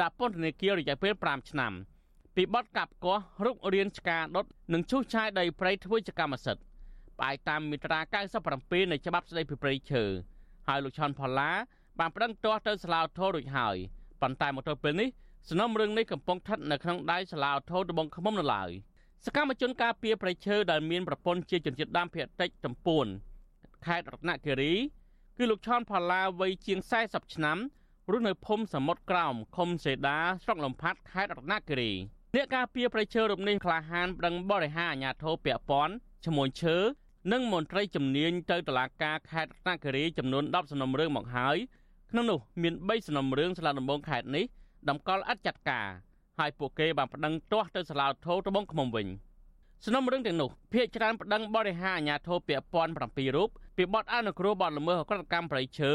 [0.00, 1.72] ដាក់ពន្ធនាគាររយៈពេល5ឆ្នាំ
[2.36, 6.62] ពីបទកាប់កោះរុករៀនឆ្កាដុតនិងឈូសឆាយដីព្រៃធ្វើជាកម្មសិទ្ធិ
[7.18, 8.00] ផ្អែកតាមមាត្រា
[8.44, 10.04] 97នៃច្បាប់ស្តីពីព្រៃឈើ
[10.68, 11.50] ហើយលោកឆនផល្លា
[11.98, 13.76] បានប្តឹងទាស់ទៅសាលាឧទ្ធររួចហើយ
[14.22, 15.08] ប៉ុន្តែមកទល់ពេលនេះ
[15.48, 18.70] សំណុំរឿងនេះកំពុងស្ថិតនៅក្នុងដៃសាលាឧទ្ធរត្បូងឃ្មុំនៅឡើយ។
[19.26, 23.06] សកម្មជនការពារប្រៃឈើដែលមានប្រពន្ធជាជនជាតិដើមភាគតិចតំពួន
[23.86, 24.72] ខេត្តរតនគិរី
[25.36, 27.58] គឺលោកឆនផល្លាវ័យជាង40ឆ្នាំ
[28.10, 31.92] រស់នៅភូមិសមុទ្រក្រោមឃុំសេដាស្រុកលំផាត់ខេត្តរតនគិរី
[32.34, 35.94] អ្នកការពារប្រៃឈើរូបនេះក្លាហានប្តឹងបរិហាអាញាធរពាក់ព័ន្ធ
[36.26, 36.76] ឈ្មោះឈើ
[37.32, 41.56] និងមន្ត្រីជំនាញទៅតុលាការខេត្តរតនគិរីចំនួន10សំណុំរឿងមកហើយ
[42.10, 44.44] ក្នុងនោះមាន3សំណុំរឿងស្លាដំបងខេត្តនេះ
[44.88, 45.88] តម្កល់អត់ចាត់ការ
[46.38, 49.06] ហើយពួកគេបានប្តឹងទាស់ទៅសាលាធរត្បូងឃ្មុំវិញ
[49.84, 55.92] សំណុំរឿងទាំងនោះភាគច្រើនប្តឹងបរិហាអាញាធរពាក់ព័ន្ធ7រូបពីបទអនុគ្រោះបទល្មើសអក្រកម្មប្រៃឈើ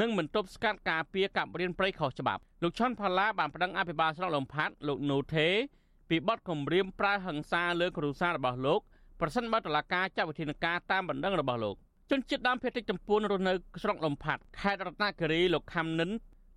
[0.00, 5.48] និងមិនទប់ស្កាត់ការពារកាប់រៀនព្រៃខុសច្បាប់លោកឆុនផល្លាបានប្តឹងអភិបាលស្រុកលំផាត់លោកនូថេ
[6.10, 8.80] ពីបទគំរាមប្រើហិង្សាលើគ្រួសាររបស់លោក
[9.20, 11.76] ប្រសិនបើតុលាការចាត់វិធានការតាមបណ្ដឹងរបស់លោក
[12.10, 16.10] ជនជាតិដើមភាគតិចចម្ពួនរស់នៅស្រុកលំផាត់ខេត្តរតនគិរីលោកខំនិន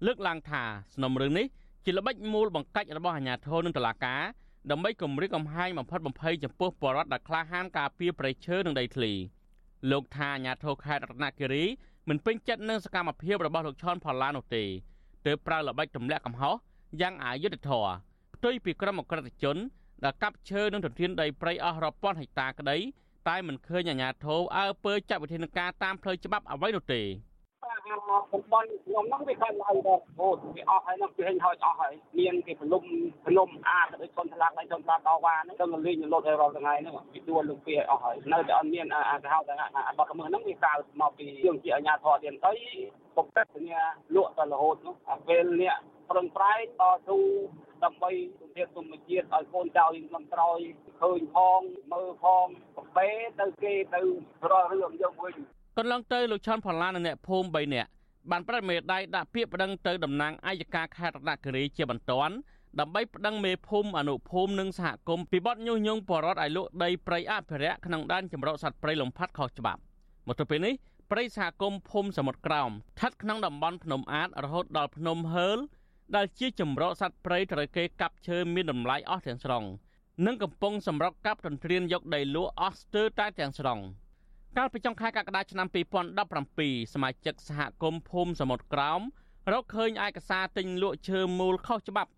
[0.06, 1.46] លើកឡើងថាសំណុំរឿងនេះ
[1.90, 4.22] ជាល្បិចមូលបង្កាច់របស់អាជ្ញាធរនិងតុលាការ
[4.72, 9.12] ដើម្បីគម្រាមកំហែងបំផិតបំភ័យចំពោះបរិវត្តដែលក្លាហានការពារប្រៃឈើនិងដីធ្លី
[9.92, 11.64] លោកថាអាជ្ញាធរខេត្តរតនគិរី
[12.10, 14.64] មិនពេញចិត្តនឹងសកម្មភាពរបស់លោកឆនផល្លានោះទេ
[15.26, 16.56] ទើបប្រើល្បិចទម្លាក់កំហុស
[17.02, 17.92] យ៉ាងអយុត្តិធម៌
[18.36, 19.58] ផ្ទុយពីក្រុមអក្រិតជន
[20.04, 22.78] ដែលកាប់ឈើនិងទន្ទ្រានដីព្រៃអស់រាប់ពាន់ហិកតាក្តី
[23.28, 27.04] តែមិនឃើញអាជ្ញាធរអើពើចាត់វិធានការតាមផ្លូវច្បាប់អ្វីនោះទេ
[27.64, 32.84] បាទតំបន់ខ្ញុំហ្នឹងវាកើតឡើងដែរអូវាអស់ហើយហ្នឹងវាហិញហើយអស់ហើយមានគេព្រលុំ
[33.26, 39.56] ភ្នំអាទៅដូចជនឆ្លាក់ហើយជនឆ្លាក់តវ៉ាហ្នឹងទៅលេងលុតឲ្យរាល់ថ្ងៃហ្នឹងវាដួលលឹងពីឲ្យអស់ហើយនៅតែអត់មានអាគេហៅថា
[39.88, 42.54] អាបទល្មើសហ្នឹងវាកើតមកពីយើងជាអាជ្ញាធរទៀតទៅ
[43.16, 43.80] ពុកទឹកគ្នា
[44.16, 45.74] លក់ទៅរហូតនោះអាពេលនេះ
[46.10, 47.20] ប្រឹងប្រែងតស៊ូ
[47.84, 50.60] ដើម្បីជំរាបធម្មជាតិឲ្យកូនចៅយើងក្នុងក្រោយ
[51.02, 51.62] ឃើញផង
[51.94, 53.08] មើលផងប្រពេ
[53.40, 54.02] ទៅគេទៅ
[54.52, 55.36] រករឿងយើងវិញ
[55.80, 57.90] កន្លងទៅលោកឆាន់ផល្លានិងអ្នកភូមិ3នាក់
[58.32, 62.36] បានប្រតិមេដៃដាក់ពាក្យប្តឹងទៅតំណាងអัยការខេត្តរតនគិរីជាបន្ទាន់
[62.80, 69.82] ដើម្បីប្តឹងមេភូមិអនុភូមិនិងសហគមន៍ពីបទញុះញង់បរដ្ឋឲ្យលក់ដីព្រៃអភិរក្សក្នុងដែនចម្រុះសត្វព្រៃលំផាត់ខុសច្បាប់
[70.28, 70.74] មកទល់ពេលនេះ
[71.12, 75.58] ព្រៃសហគមន៍ភូមិសមុទ្រក្រោមស្ថិតក្នុងតំបន់ភ្នំអាតរហូតដល់ភ្នំហើល
[76.16, 79.64] ដែលជាចម្រុះសត្វព្រៃត្រូវគេកាប់ឈើមានតម្លៃអស់ទាំងស្រុង
[80.26, 83.80] និងកំពុងសម្រុកកាប់ទន្ទ្រានយកដីលក់អស់ស្ទើរតែទាំងស្រុង
[84.60, 85.68] កាលពីចុងខែកក្កដាឆ្នាំ
[86.32, 89.02] 2017សមាជិកសហគមន៍ភូមិសមុទ្រក្រោម
[89.52, 92.12] រកឃើញឯកសារទិញលក់ឈើមូលខុសច្បាប់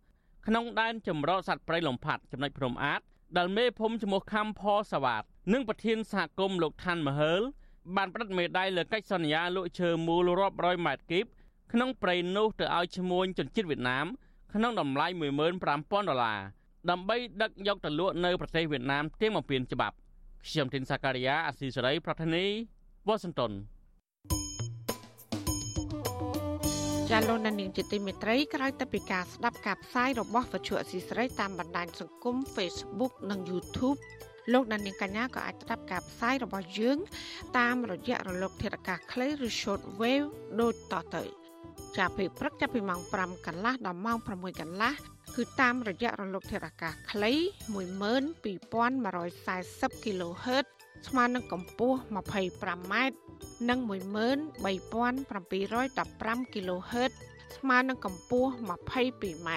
[0.47, 3.01] ក្នុងដែនចម្រុះសត្វព្រៃលំផាត់ចំណុចព្រំអាត
[3.37, 5.23] ដែលមេភូមិឈ្មោះខំផសវ៉ាត
[5.53, 7.41] និងប្រធានសហគមន៍លោកឋានមហើល
[7.95, 11.25] បានផ្តិតមេដាយលើកិច្ចសន្យាលក់ឈើមូលរាប់រយម៉ែត្រគីប
[11.73, 14.05] ក្នុងព្រៃនោះទៅឲ្យឈ្មួញជនជាតិវៀតណាម
[14.53, 15.07] ក្នុងតម្លៃ
[15.59, 16.39] 15000ដុល្លារ
[16.89, 19.97] ដើម្បីដឹកយកទៅលក់នៅប្រទេសវៀតណាមទាំងបំពេញច្បាប់
[20.47, 22.45] ខ្ញុំទីនសាការីយ៉ាអាស៊ីសេរីប្រធានី
[23.07, 23.51] វ៉ាស៊ីនតោន
[27.09, 33.97] ចាលោកនាងជាទីមេត្រីក្រោយទៅពីការស្ដាប់ការផ្សាយរបស់វិទ្យុអស៊ីសេរីតាមបណ្ដាញសង្គម Facebook និង YouTube
[34.53, 36.97] លោកនាងកញ្ញាក៏អាចស្ដាប់ការផ្សាយរបស់យើង
[37.57, 40.27] តាមរយៈរលកធាតុអាកាសខ្លីឬ Short Wave
[40.61, 41.38] ដូចតទៅ
[41.97, 44.93] ចាប់ពីព្រឹកចាប់ពីម៉ោង5កន្លះដល់ម៉ោង6កន្លះ
[45.35, 47.31] គឺតាមរយៈរលកធាតុអាកាសខ្លី
[47.73, 50.65] 12140 kHz
[51.07, 52.93] ស្មើនឹងកម្ពស់ 25m
[53.69, 57.11] និង13715 kHz
[57.57, 59.49] ស្មើនឹងកម្ពស់ 22m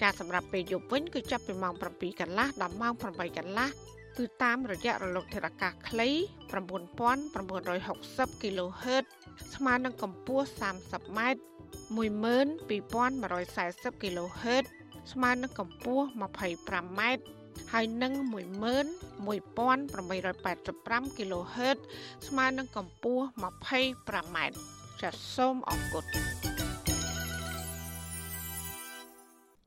[0.00, 3.68] ចាសម្រាប់ពេលយប់វិញគឺចាប់ពីម៉ោង7កន្លះដល់ម៉ោង8កន្លះ
[4.18, 6.08] គឺតាមរយៈរលកធាតុអាកាសខ្លី
[6.50, 9.04] 9960 kHz
[9.54, 11.20] ស្មើនឹងកម្ពស់ 30m
[11.98, 14.64] 12140 kHz
[15.12, 17.00] ស្មើនឹងកម្ពស់ 25m
[17.72, 18.12] ហើយនឹង
[19.28, 21.78] 11885 kHz
[22.28, 24.38] ស្មើនឹងកម្ពស់ 25m
[25.00, 26.04] ចាសសូមអរគុណ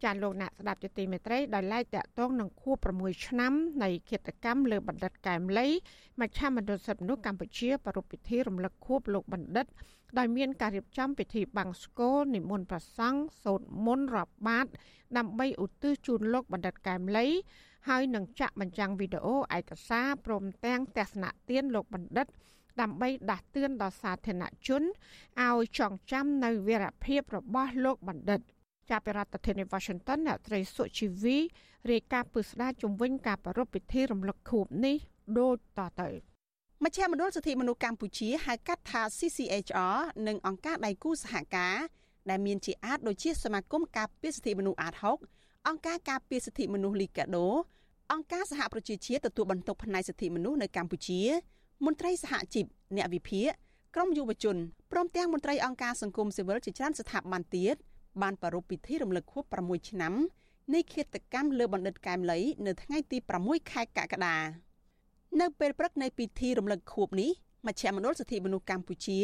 [0.03, 5.67] ចាលោកអ្នកស្ដាប់ជាទីមេត្រីដោយឡែកតកតងនឹងខួប6ឆ្នាំនៃគិតកម្មលើបណ្ឌិតកែមលី
[6.21, 9.65] មជ្ឈមណ្ឌលសិទ្ធិមនុស្សកម្ពុជាប្រារព្ធពិធីរំលឹកខួបលោកបណ្ឌិត
[10.17, 14.67] ដោយមានការរៀបចំពិធីបង្សុកូលនិមន្តព្រះសង្ឃសូត្រមន្តរាប់បាត
[15.17, 17.27] ដើម្បីឧទ្ទិសជូនលោកបណ្ឌិតកែមលី
[17.89, 22.27] ហើយនឹងចាក់បញ្ចាំងវីដេអូឯកសារព្រមទាំងទស្សនៈទានលោកបណ្ឌិត
[22.81, 24.83] ដើម្បីដាស់តឿនដល់សាធារណជន
[25.41, 28.41] ឲ្យចងចាំនៅវីរភាពរបស់លោកបណ្ឌិត។
[28.89, 31.37] ចាប់ពីរដ្ឋធានី Washington អ្នកត្រីសុជីវី
[31.91, 34.97] រាយការណ៍ពីស្ដារជំវិញការប្រារព្ធពិធីរំលឹកខួបនេះ
[35.39, 36.09] ដូចតទៅ
[36.83, 39.97] មជ្ឈមណ្ឌលសិទ្ធិមនុស្សកម្ពុជាហៅកាត់ថា CCHR
[40.27, 41.77] និងអង្គការដៃគូសហការ
[42.29, 44.93] ដែលមានជាអាចដូចជាសមាគមការពារសិទ្ធិមនុស្សអាត
[45.31, 47.47] 6អង្គការការពារសិទ្ធិមនុស្សលីកាដូ
[48.13, 51.21] អង្គការសហប្រជាជាតិទទួលបន្ទុកផ្នែកសិទ្ធិមនុស្សនៅកម្ពុជា
[51.85, 53.49] មន្ត្រីសហជីពអ្នកវិភាគ
[53.95, 54.57] ក្រមយុវជន
[54.91, 57.75] ព្រមទាំងមន្ត្រីអង្គការសង្គមស៊ីវិលជាច្រើនស្ថាប័នទៀត
[58.21, 60.13] បានប្រារព្ធពិធីរំលឹកខួប6ឆ្នាំ
[60.73, 64.37] នៃឃាតកម្មលើបណ្ឌិតកែមលីនៅថ្ងៃទី6ខែកក្កដា
[65.39, 67.31] នៅពេលព្រឹកនៃពិធីរំលឹកខួបនេះ
[67.67, 69.19] មជ្ឈមណ្ឌលសិទ្ធិមនុស្សកម្ពុជា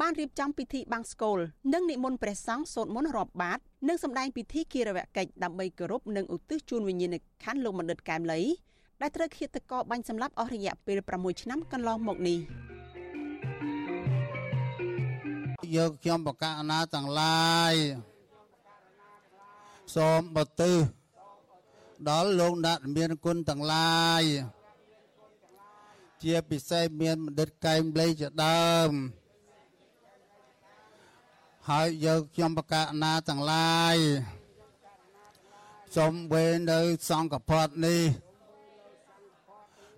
[0.00, 1.38] បានរៀបចំពិធីបង្សកូល
[1.74, 8.40] និងនិមន្តព្រះសង្ឃសូត្រមន្តរាប់បាតនិងសម្ដែងពិធីគិរវកិច្ចដើម្បីគោរពនិងឧទ្ទិសជូនវិញ្ញាណក្ខន្ធលោកបណ្ឌិតកែមលី
[9.00, 12.38] ដែលត្រូវឃាតករបាញ់សម្លាប់អស់រយៈពេល6ឆ្នាំកន្លងមកនេះ
[15.76, 17.74] យកខ្ញុំបកណាទាំងឡាយ
[19.94, 20.72] សូមបទិ
[22.08, 24.22] ដល់លោកអ្នកមានគុណទាំងឡាយ
[26.22, 28.90] ជាពិសេសមានបណ្ឌិតកែមលីជាដើម
[31.68, 33.96] ហើយយកខ្ញុំបកណាទាំងឡាយ
[35.96, 38.02] សូមវេនៅសង្កផតនេះ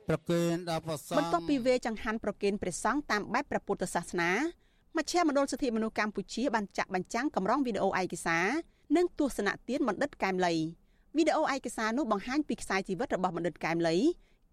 [0.09, 4.31] ប្រគេនដល់ព្រះសង្ឃបន្ទាប់ពីវេចង្ហាន់ប្រគេនព្រះសង្ឃតាមបែបព្រះពុទ្ធសាសនា
[4.97, 8.49] មជ្ឈមណ្ឌលសិទ្ធិមនុស្សកម្ពុជាបានចាក់បញ្ចាំងកម្រងវីដេអូឯកសារ
[8.97, 10.55] និងទស្សនៈទានបណ្ឌិតកែមលី
[11.17, 13.97] វីដេអូឯកសារនោះបង្ហាញពីខ្សែជីវិតរបស់បណ្ឌិតកែមលី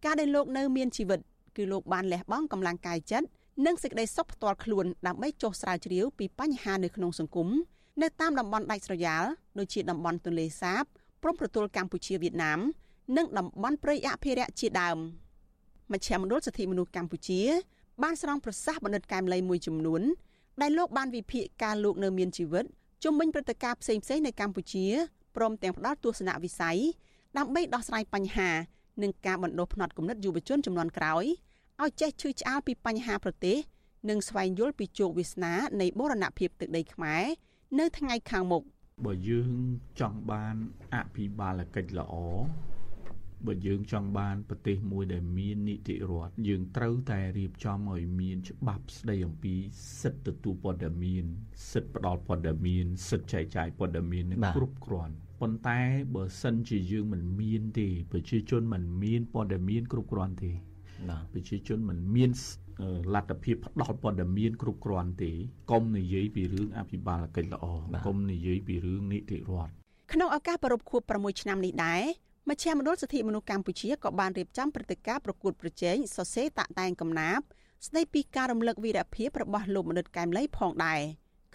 [0.06, 1.20] ការដែលលោកនៅមានជីវិត
[1.58, 3.28] គឺលោកបានលះបង់កម្លាំងកាយចិត្ត
[3.66, 7.48] និងសេចក្តីសុខផ្ទាល់ខ្លួនដើម្បីចុះស្រាវជ្រាវពីបញ្ហានៅក្នុងសង្គម
[8.02, 9.24] នៅតាមតំបន់ដាច់ស្រយាល
[9.60, 10.84] ដូចជាតំបន់ទន្លេសាប
[11.24, 12.60] ព្រំប្រទល់កម្ពុជាវៀតណាម
[13.18, 14.98] និងតំបន់ព្រៃអភិរក្សជាដើម
[15.92, 17.42] មជ្ឈមណ្ឌលសិទ្ធិមនុស្សកម្ពុជា
[18.04, 20.02] បានស្រង់ប្រសាសន៍បណ្ឌិតកែមលីមួយចំនួន
[20.62, 22.66] ដែលលោកបានវិភាគការលោកនៅមានជីវិត
[23.04, 24.86] ជំវិញព្រឹត្តិការណ៍ផ្សេងៗនៅកម្ពុជា
[25.36, 26.78] ព្រមទាំងផ្ដល់ទស្សនវិស័យ
[27.38, 28.50] ដើម្បីដោះស្រាយបញ្ហា
[29.04, 31.26] និងការបណ្ដុះផ្នត់គំនិតយុវជនចំនួនក្រោយ
[31.82, 33.58] ឲ្យចេះឈឺឆ្អាលពីបញ្ហាប្រទេស
[34.10, 37.24] និងស្វែងយល់ពីជោគវាសនានៃបូរណភាពទឹកដីខ្មែរ
[37.80, 38.64] នៅថ្ងៃខាងមុខ
[39.06, 39.52] បើយើង
[40.00, 40.56] ចង់បាន
[40.94, 42.14] អភិបាលកិច្ចល្អ
[43.48, 49.56] បើយើងចង់បានប្រទេសមួយដែលមាននីតិរដ្ឋយើងត្រូវតែរៀបចំឲ្យមានច្បាប់ស្ដីអំពី
[50.02, 51.24] សិទ្ធិទទួលព័ត៌មាន
[51.72, 54.26] សិទ្ធិផ្ដល់ព័ត៌មានសិទ្ធិចែកចាយព័ត៌មាន
[54.56, 55.80] គ្រប់គ្រាន់ប៉ុន្តែ
[56.16, 60.52] បើសិនជាយើងមិនមានទេប្រជាជនមិនមានព័ត៌មានគ្រប់គ្រាន់ទេ
[61.34, 62.32] ប្រជាជនមិនមាន
[63.16, 65.32] លទ្ធភាពផ្ដល់ព័ត៌មានគ្រប់គ្រាន់ទេ
[65.72, 67.66] កុំនិយាយពីរឿងអភិបាលកិច្ចល្អ
[68.08, 69.72] កុំនិយាយពីរឿងនីតិរដ្ឋ
[70.14, 72.04] ក្នុងឱកាសប្រពខួប6ឆ្នាំនេះដែរ
[72.50, 77.46] មជ្ឈមណ្ឌលសិទ្ធិមនុស្សកម្ពុជាក៏បានរៀបចំព្រឹត្តិការណ៍ប្រកួតប្រជែងសរសេរតាក់តែងកំណាព្យ
[77.88, 81.02] ស្ដីពីការរំលឹកវីរភាពរបស់លោកមនិតកែមលីផងដែរ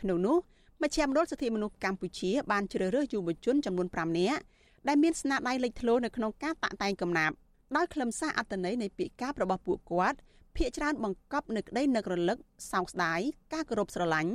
[0.00, 0.37] ក្នុងនោះ
[0.83, 4.40] មជ្ឈមណ្ឌលសិទ្ធិមនុស្សកម្ពុជាបានជ្រើសរើសយុវជនចំនួន5នាក់
[4.88, 7.37] ដែលមានស្នាដៃលេចធ្លោនៅក្នុងការតាក់តែងកំណាព្យ
[7.76, 10.18] ដោយខ្លឹមសារអត្ថន័យនៃពាក្យការរបស់ពួកគាត់
[10.57, 12.38] ភាកច្រើនបង្កប់នៅក្តីនឹករលឹក
[12.72, 13.20] សោកស្ដាយ
[13.52, 14.33] ការគោរពស្រឡាញ់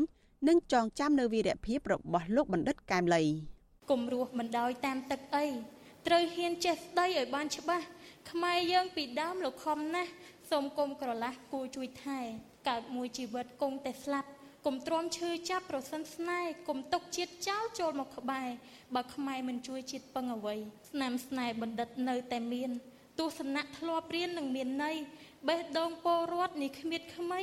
[0.48, 3.24] និងចងចាំនៅវីរភាពរបស់លោកបណ្ឌិតកែមលី
[3.91, 5.45] គំរោះមិនដោយតាមទឹកអី
[6.08, 7.86] ត្រូវហ៊ានចេះស្ដីឲ្យបានច្បាស់
[8.32, 10.12] ខ្មែរយើងពីដើមលោកខំណាស់
[10.50, 12.20] សូមគុំក្រឡាស់គួរជួយថែ
[12.70, 14.30] កើតមួយជីវិតគង់តែស្លាប់
[14.66, 18.48] គុំទ្រាំឈឺចាប់ប្រសិនស្នេហ៍គុំទុកជាតិចោលចូលមកក្បែរ
[18.96, 20.56] បើខ្មែរមិនជួយជាតិពឹងអ្វី
[20.90, 22.70] ស្នាមស្នេហ៍បណ្ឌិតនៅតែមាន
[23.20, 24.96] ទស្សនៈធ្លាប់រៀននឹងមានន័យ
[25.48, 27.40] បេះដូងពលរដ្ឋនេះគ្មៀតខ្មៃ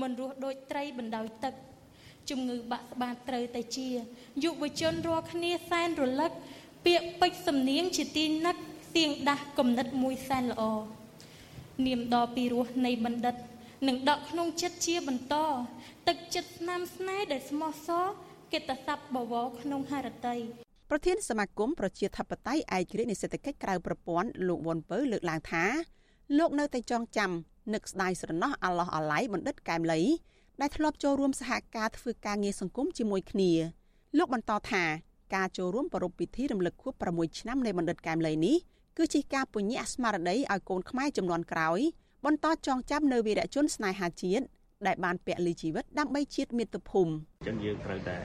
[0.00, 1.54] មិនរស់ដូចត្រីបណ្ដោយទឹក
[2.30, 3.88] ជំងឺបាក់ស្បាតត្រូវតែជា
[4.44, 6.32] យុវជនរាល់គ្នាសែនរលឹក
[6.84, 8.56] ពាក្យពេចសំនៀងជាទីនឹក
[8.94, 10.62] សៀងដាស់គំនិតមួយសែនល្អ
[11.86, 13.36] នាមដ៏ពីរោះនៃបណ្ឌិត
[13.88, 15.34] នឹងដកក្នុងចិត្តជាបន្ត
[16.08, 18.06] ទឹកចិត្តស្នាមស្នេហ៍ដែលស្មោះសរ
[18.52, 20.36] កិត្តស័ព្ទបវរក្នុងហរតី
[20.90, 25.64] ប្រធានសមាគមប្រជាធិបតេយ្យឯករាជ្យនៃសេដ្ឋកិច្ចក្រៅប្រព័ន្ធលោកវ៉ុនពៅលើកឡើងថា
[26.38, 27.30] លោកនៅតែចងចាំ
[27.74, 30.00] នឹកស្ដាយស្រណោះអាឡោះអាឡៃបណ្ឌិតកែមលី
[30.60, 33.50] ដែលធ្លាប់ចូលរួមសហការធ្វើការងារសង្គមជាមួយគ្នា
[34.18, 34.84] លោកបន្តថា
[35.34, 38.56] ការចូលរួមប្រារព្ធពិធីរំលឹកខួប6ឆ្នាំនៃបណ្ឌិតកែមលីនេះ
[38.98, 41.80] គឺជាការពញ្ញាស្មារតីឲ្យកូនខ្មែរចំនួនក្រោយ
[42.24, 44.44] បន្តចងចាំនៅវីរៈជនស្នេហាជាតិ
[44.86, 48.18] ដែលបានពលីជីវិតដើម្បីជាតិមាតុភូមិអញ្ចឹងយើងត្រូវតែ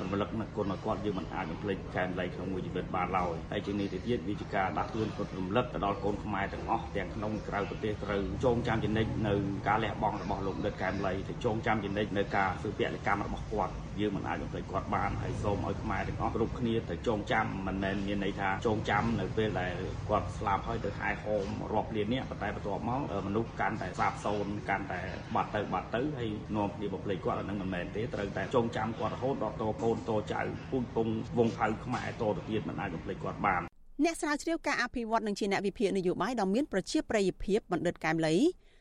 [0.00, 9.34] រំលឹកនឹកគុណរបស់គាត់យើងមិនអាចបំភ្លេចកែមលៃក្នុងមួយជីវិតបានឡើយហើយជានេះទៅទៀតវាជាការដាស់តឿនគាត់រំលឹកទៅដល់កូនខ្មែរទាំងអស់ទាំងក្នុងក្រៅប្រទេសត្រូវចងចាំចំណិចនៅ
[9.68, 19.74] ការលះបង់របស់លោកដិតកែមលៃទៅចងចាំចំណិចនៅការធ្វើពលកម្មរបស់គាត់យើងមិនអាចបំភ្លេចគាត់បានហើយសូមឲ្យខ្មែរទាំងអស់គ្រប់គ្នាទៅចងចាំមិនមែនមានន័យថាចងចាំនៅពេលដែល
[20.08, 25.00] គាត់ស្លាប់ហើយទៅហែហោមរាប់លាននេះប៉ុន្តែបន្ទាប់មកមនុស្សកាន់តែសាបសូន្យកាន់តែ
[25.34, 33.62] បាត់ទៅបាត់ទៅហើយនាំគ្នាបំភ្លេចគាត់អានឹងមិនមែនទេត្រូវតែចងចាំគាត់រហូតដល់តកូនតចៅពូជពងវងផៅខ្មែរតទៅទៀតមិនអាចបំភ្លេចគាត់បាន
[34.04, 38.34] អ្នកស្រាវជ្រាវការអភិវឌ្ឍនិងជាអ្នកវិភាគនយោបាយដ៏មានប្រជាប្រិយភាពបណ្ឌិតកែមលី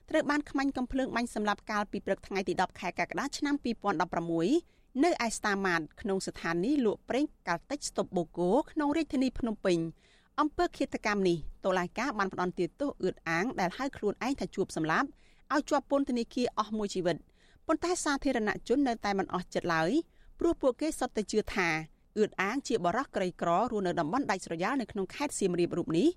[0.10, 3.56] ត្រូវបានខ្មាញ់កំភ្លើងបាញ់សម្លាប់កាលពីព្រឹកថ្ងៃទី10ខែកក្កដាឆ្នាំ
[4.20, 9.78] 2016 នៅឯស្តាម៉ាតក្នុងស្ថានីយ៍លក់ប្រេងកាល់តិចស្តុបបូកូក្នុងរាជធានីភ្នំពេញ
[10.40, 15.08] អំពើឃាតកម្មនេះតុលាការបានផ្តន្ទាទោសអឿតអាងដែលហៅខ្លួនឯងថាជួបសម្លាប់
[15.54, 17.18] ឲ្យជាប់ពន្ធនាគារអស់មួយជីវិត
[17.68, 19.92] ប៉ុន្តែសាធារណជននៅតែមិនអស់ចិត្តឡើយ
[20.40, 21.70] ព្រោះពួកគេសុទ្ធតែជឿថា
[22.18, 26.08] អឿតអាងជាបរិះក្រីក្ររស់នៅតំបន់ដាច់ស្រយាលនៅក្នុងខេត្តសៀមរាបរូបនេះ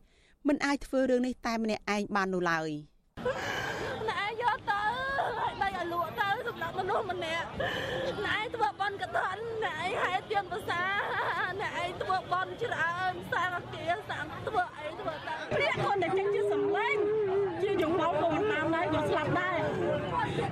[0.48, 2.70] មិនអាចធ្វើរឿងនេះតែម្នាក់ឯងបាននោះឡើយ
[4.10, 4.80] ណែយកទៅ
[5.40, 7.46] ឲ្យដៃឲ្យលក់ទៅសម្រាប់មនុស្សម្នាក់
[8.26, 8.43] ណែធ្វើ
[8.84, 10.82] បន់កឋិនណែហេតុទៀនភាសា
[11.60, 16.96] ណែឯងធ្វើបន់ច្រើនសាងគាសាងធ្វើអីធ្វើទៅព្រាកគាត់តែចេញជាសំឡេង
[17.62, 19.60] ជាយងមកក៏មិនតាមដែរក៏ស្លាប់ដែរ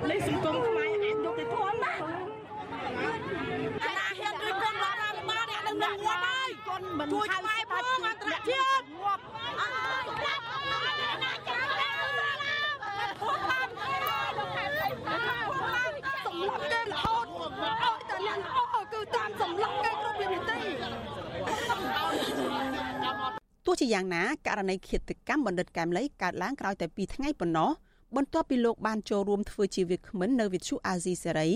[0.09, 1.93] នេះសង្គមខ្មែរអាចយកទៅធន់ណា
[3.83, 6.49] អាណាហ៊ានដូចកូនរបស់រដ្ឋបាលអ្នកនឹងងាប់ហើយ
[7.13, 9.23] ជួយខ្មែរផងអន្តរជាតិងាប់
[9.61, 10.43] អើយស្លាប់
[11.23, 11.67] ណាចាំ
[16.25, 20.59] សម្លឹងគេរហូតឲ្យតែអ្នកល្អគឺតាមសម្លឹងគេគ្រប់វិធី
[23.62, 27.69] ទោះ ជាយ៉ាងណាករណីឃាតកម្មបណ្ឌិតកែមលីកើតឡើងក្រោយតែ2ថ្ងៃប៉ុណ្ណោះ
[28.15, 31.49] បន្ទាប់ពីលោកបានចូលរួមធ្វើជាវាគ្មិននៅវិទ្យុអាស៊ីសេរី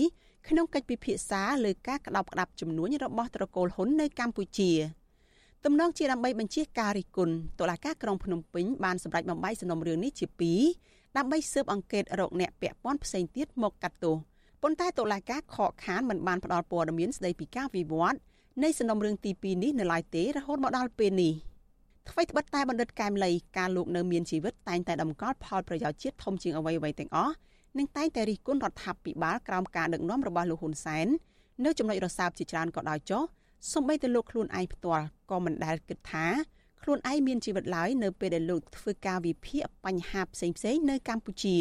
[0.48, 4.70] ក្នុងកិច្ចពិភាក្សាលើការក្តោបក្តាប់ចំនួនរបស់ត្រកូលហ៊ុននៅកម្ពុជា
[5.64, 10.26] ទំនងជាដើម្បីបញ្ជាការរិះគន់តុលាការក្រុងភ្នំពេញបានសម្រេចបំបីសំណុំរឿងនេះជា
[10.72, 14.16] 2ដើម្បីស៊ើបអង្កេតរកអ្នកពាក់ព័ន្ធផ្សេងទៀតមកកាត់ទោស
[14.62, 18.18] ប៉ុន្តែតុលាការខកខានមិនបានផ្ដល់ព័ត៌មានស្ដីពីការវិវត្ត
[18.62, 21.32] នៃសំណុំរឿងទី2នេះនៅឡើយទេរហូតមកដល់ពេលនេះ
[22.10, 27.34] អ្វីត្បិតតែបណ្ឌិតកែមលីការលោកនៅមានជីវិតតែងតែតម្កល់ផលប្រយោជន៍ជាតិធំជាងអ្វីៗទាំងអស់
[27.78, 31.06] និងតែងតែរិះគន់រដ្ឋាភិបាលក្រោមការដឹកនាំរបស់លោកហ៊ុនសែន
[31.64, 33.22] នៅចំណុចរសើបជាច្រើនក៏ដោយចុះ
[33.72, 36.26] សូម្បីតែលោកខ្លួនឯងផ្ទាល់ក៏មិនដែលគិតថា
[36.82, 41.56] ខ្លួនឯងមានជីវិតឡើយនៅពេលដែលលោកធ្វើការវិភាគបញ្ហាផ្សេងៗនៅកម្ពុជា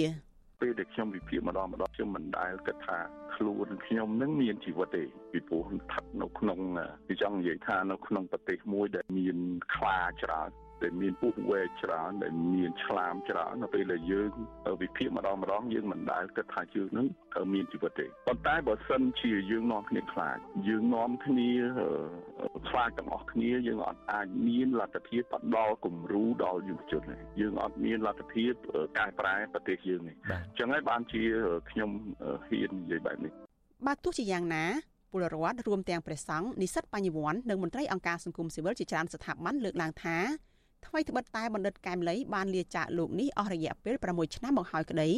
[0.62, 2.98] ពេលដែលខ្ញុំវិភាគម្ដងម្ដងខ្ញុំមិនដែលគិតថា
[3.36, 6.60] ខ្លួនខ្ញុំនឹងមានជីវិតទេពីព្រោះស្ថិតនៅក្នុង
[7.08, 9.38] គឺចង់និយាយថានៅក្នុងប្រទេសមួយដែលមាន
[9.76, 10.50] ខ្លាច្រើន
[10.84, 14.30] ដែលមានពុះវែកច្រើនដែលមានឆ្លាមច្រើននៅពេលដែលយើង
[14.82, 17.08] វិភាគម្ដងម្ដងយើងមិនដែលគិតថាយើងនឹង
[17.54, 20.38] មានជីវិតទេប៉ុន្តែបើសិនជាយើងនាំគ្នាខ្លាច
[20.68, 21.52] យើងនាំគ្នា
[22.70, 28.52] ខ្លាចទាំងអស់គ្នាយើងអត់អាចមានលទ្ធភាពផ្ដល់គំរូដល់យុវជនទេយើងអត់មានលទ្ធភាព
[28.98, 31.24] កែប្រែប្រទេសយើងទេអញ្ចឹងហើយបានជា
[31.70, 31.90] ខ្ញុំ
[32.48, 33.32] ហ៊ាននិយាយបែបនេះ
[33.88, 34.66] បើទោះជាយ៉ាងណា
[35.12, 40.18] ពលរដ្ឋរួមទាំងព្រះសង្ឃនិស្សិតបញ្ញវន្តនិងមន្ត្រីអង្គការសង្គមស៊ីវិលជាច្រើនស្ថាប័នលើកឡើងថា
[40.86, 45.10] ថ្មីត្បិតតែបណ្ឌិតកែមលីបានលាចាកលោកនេះអស់រយៈពេល6ឆ្នាំមកហើយក្តី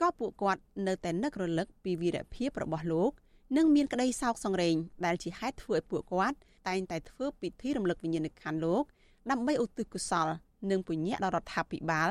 [0.00, 3.10] ក៏ពួកគាត់នៅតែនឹករលឹកពីវីរភាពរបស់លោក
[3.56, 4.74] និងមានក្តីសោកសង្រេង
[5.06, 6.36] ដែលជាហេតុធ្វើឲ្យពួកគាត់
[6.68, 8.84] តែងតែធ្វើពិធីរំលឹកវិញ្ញាណក្ខន្ធលោក
[9.30, 10.28] ដើម្បីឧទ្ទិសកុសល
[10.70, 12.10] និងពុញ្ញៈដល់រដ្ឋាភិបាល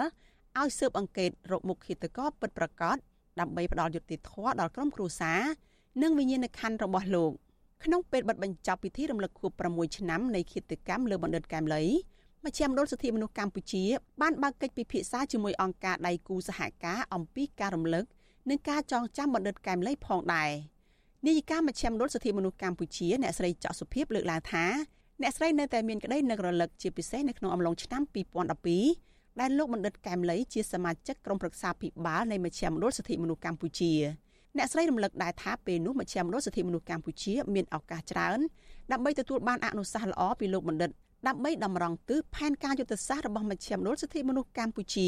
[0.60, 2.98] ឲ្យស៊ើបអង្កេតរកមុខឃាតករពិតប្រាកដ
[3.40, 5.42] ដើម្បីផ្ដល់យុត្តិធម៌ដល់ក្រុមគ្រួសារ
[6.02, 7.32] និងវិញ្ញាណក្ខន្ធរបស់លោក
[7.84, 11.84] ក្នុងពេលបិទបញ្ចប់ពិធីរំលឹកខួប6ឆ្នាំនៃឃាតកម្មលើបណ្ឌិតកែមលី
[12.45, 13.84] មជ្ឈមណ្ឌលសិទ្ធិមនុស្សកម្ពុជា
[14.21, 18.06] បានបើកកិច្ចពិភាក្សាជាមួយអង្គការដៃគូសហការអំពីការរំលឹក
[18.49, 20.52] និងការចងចាំបណ្ឌិតកែមលីផងដែរ
[21.25, 24.65] នាយិកាមជ្ឈមណ្ឌលសិទ្ធិមនុស្សកម្ពុជាអ្នកស្រីចောက်សុភីបលើកឡើងថា
[25.21, 28.02] អ្នកស្រីនៅតែមានក្តីនឹករលឹកជាពិសេសនៅក្នុងអំឡុងឆ្នាំ
[28.71, 33.93] 2012ដែលលោកបណ្ឌិតកែមលីជាសមាជិកក្រុមប្រឹក្សាភិបាលនៃមជ្ឈមណ្ឌលសិទ្ធិមនុស្សកម្ពុជា
[34.58, 38.39] អ្នកស្រីរំលឹកដែរថាពេលនោះមជ្ឈមណ្ឌលសិទ្ធិមនុស្សកម្ពុជាមានឱកាសច្រើន
[38.91, 40.91] ដើម្បីទទួលបានអនុសាសន៍ល្អពីលោកបណ្ឌិត
[41.27, 45.08] ដើម្បីតម្រង់ទិសផែនការយុទ្ធសាស្ត្ររបស់មជ្ឈមណ្ឌលសិទ្ធិមនុស្សកម្ពុជា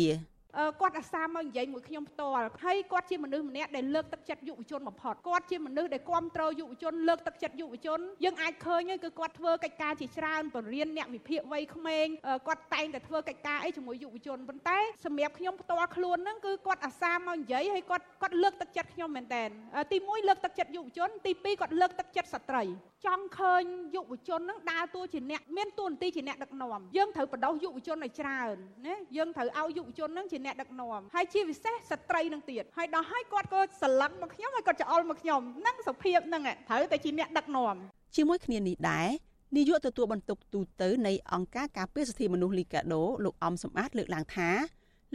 [0.81, 2.33] គាត់អាសាមកនិយាយមួយខ្ញុំផ្ទាល់
[2.65, 12.07] ហើយគាត់ជាមនុស្សម្នាក់ដែលលើកទឹកចិត្តយុវជនបំផុតគាត់ជាមនុស្សដែលគ្រប់គ្រងយុវជនលើកទឹកចិត្តយុវជនយើងអាចឃើញគឺគាត់ធ្វើកិច្ចការជាច្រើនបរិញ្ញាអ្នកវិភាគវ័យក្មេង
[12.47, 19.43] គាត់តែងតែធ្វើកិច្ចការអីជាមួយយុវជនប៉ុន្តែសម្រាប់ខ្ញុំផ្ទាល់ខ្លួនហ្នឹងគឺគាត់អាសាមកនិយាយហើយគាត់គាត់លើកទឹកចិត្តខ្ញុំមែនតើ
[19.91, 22.63] ទី1លើកទឹកចិត្តយុវជនទី2គាត់លើកទឹកចិត្តស្ត្រី
[23.05, 23.63] ចង់ឃើញ
[23.95, 28.55] យុវជនហ្នឹងដើរតួជាអ្នកមានតួនាទីជាអ្នកដឹកនាំយើងត្រូវបដោះយុវជនឲ្យច្រើន
[28.87, 37.75] ណាយើងត្រូវឲ្យយុវជនហ្នឹងជាអ្នកដឹកនាំហើយជាពិសេសស្ត្រីនឹងទៀតហើយដល់ឲ្យគាត់ក៏ស្រឡឹងមកខ្ញុំហើយគាត់ច្អល់មកខ្ញុំហ្នឹងសុភាពហ្នឹងត្រូវតែជាអ្នកដឹកនាំ
[38.15, 39.09] ជាមួយគ្នានេះដែរ
[39.57, 44.49] នាយកទទួលបន្ទុកទូតនៃអង្គការការពារសិទ្ធិមនុស្សលីកាដូលោកអំសំអាតលើកឡើងថា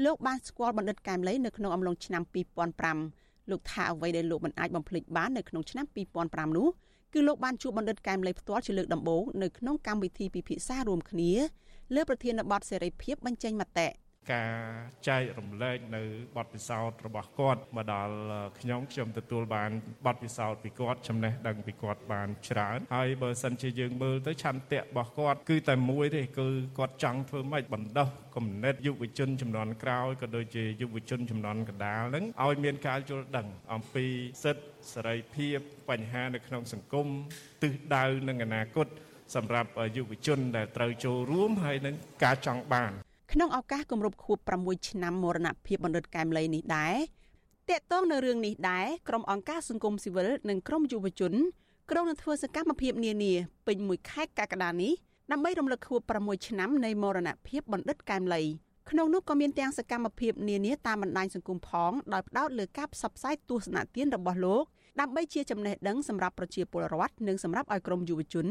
[0.05, 2.23] លោកបានស្គាល់បណ្ឌិតកែមលីនៅក្នុងអំឡុងឆ្នាំ
[2.87, 5.87] 2005លោកថាអ្វីដែលលោកមិនអាចបំភ្លេចបាននៅក្នុងឆ្នាំ
[6.23, 6.69] 2005នោះ
[7.15, 11.33] គឺលោកបានជួបបណ្ឌិតកែមលីផ្ទាល់ជាលើកដំបូងនៅក្នុងកម្មវិធីពិភាក្សារួមគ្នា
[11.95, 13.89] លើប្រធានបទសេរីភាពបញ្ចេញមតិ
[14.33, 14.53] ការ
[15.09, 16.03] ចែករំលែកនៅ
[16.37, 18.15] បទពិសោធន៍របស់គាត់មកដល់
[18.61, 19.71] ខ្ញុំខ្ញុំទទួលបាន
[20.07, 34.07] បទពិសោធន៍ពីគាត់ចំណេះដឹងពីគាត់បានច្រើនហើយបើសិនជាយើងមើលទៅឆន្ទៈរបស់គាត់គឺតែមួយទេគឺគាត់ចង់ធ្វើម៉េចបណ្ដោះគំនិតយុវជនចំនួនក្រោយក៏ដូចជាយុវជនចំនួនកណ្ដាលហ្នឹងឲ្យមានការយល់ដឹងអំពី
[34.43, 35.59] សិទ្ធិសេរីភាព
[35.91, 37.07] បញ្ហានៅក្នុងសង្គម
[37.63, 38.87] ទិសដៅនិងអនាគត
[39.35, 42.93] សម្រាប់យុវជនដែលត្រូវចូលរួមហើយនឹងការចង់បាន
[43.39, 46.97] ក្នុងឱកាសគម្រប់ខួប6ឆ្នាំមរណភាពបណ្ឌិតកែមលីនេះដែរ
[47.71, 51.33] តកតងនៅរឿងនេះដែរក្រុមអង្គការសង្គមស៊ីវិលនិងក្រុមយុវជន
[51.91, 53.33] ក្រុងនឹងធ្វើសកម្មភាពនានា
[53.67, 54.93] ពេញមួយខែកក្កដានេះ
[55.33, 58.43] ដើម្បីរំលឹកខួប6ឆ្នាំនៃមរណភាពបណ្ឌិតកែមលី
[58.91, 64.65] ក្នុងនោះក៏មានទាំងសកម្មភាពនានាតាមបណ្ដាញសង្គមផងដោយផ្ដោតលើការផ្សព្វផ្សាយទស្សនៈទានរបស់លោក
[65.01, 68.47] ដើម្បីជាចំណេះដឹងសម្រាប់ប្រជាពលរដ្ឋនិងសម្រាប់ឲ្យក្រុមយុវជន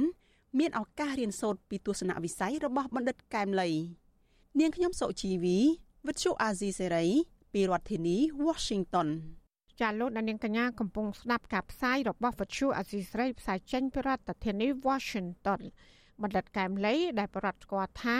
[0.60, 3.70] មានឱកាសរៀនសូត្រពីទស្សនវិស័យរបស់បណ្ឌិតកែមលី
[4.62, 5.58] នាងខ្ញុំសុជីវី
[6.08, 7.06] វិទ្យុអាស៊ីសេរី
[7.54, 9.08] ពីរដ្ឋធានី Washington
[9.80, 15.62] ចាលោកដានៀងកញ្ញាកំពុងស្ដាប់ការផ្សាយរបស់វិទ្យុអាស៊ីសេរីផ្សាយចេញពីរដ្ឋធានី Washington
[16.22, 18.18] បណ្ឌិតកែមលីដែលបរដ្ឋស្គាល់ថា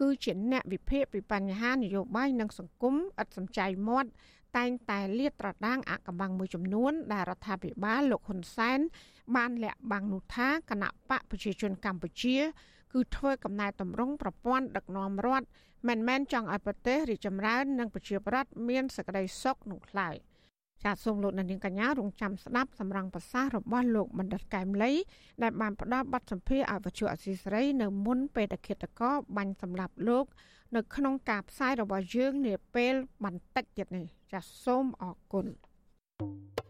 [0.00, 4.10] គឺជាអ្នកវិភាគពីបញ្ហានយោបាយនិងសង្គមឥតសំចៃមាត់
[4.56, 8.78] តែងតែលាតត្រដាងអកម្បាំងមួយចំនួនដែលរដ្ឋាភិបាលលោកហ៊ុនសែន
[9.36, 12.36] បានលាក់បាំងនោះថាគណៈបកប្រជាជនកម្ពុជា
[12.92, 15.46] គឺធ្វើកំណែតម្រង់ប្រព័ន្ធដឹកនាំរដ្ឋ
[15.88, 20.16] មិនមែនចង់ឲ្យប្រទេសរីកចម្រើននិងប្រជាប្រដ្ឋមានសេចក្តីសុខនោះឡើយ
[20.84, 24.92] ចាសសូមលោកនាងកញ្ញារងចាំស្ដាប់សម្រងប្រសាសន៍របស់លោកបណ្ឌិតកែមលី
[25.42, 30.26] ដែលបានផ្ដល់បទសម្ភាសន៍ឲ្យវិទ្យុអសីសេរីនៅមុនពេលតឃាតកោបាញ់សម្លាប់លោក
[30.76, 35.46] នៅក្នុងការផ្សាយរបស់យើងនាពេលបន្តិចទៀតនេះចាសសូមអរគុណ
[36.18, 36.65] thank you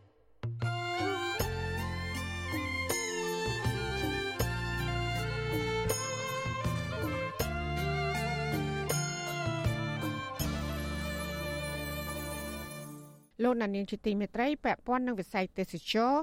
[13.42, 16.14] លោកណានៀងជាទីមេត្រីពាក់ព័ន្ធនឹងវិស័យទេសចរ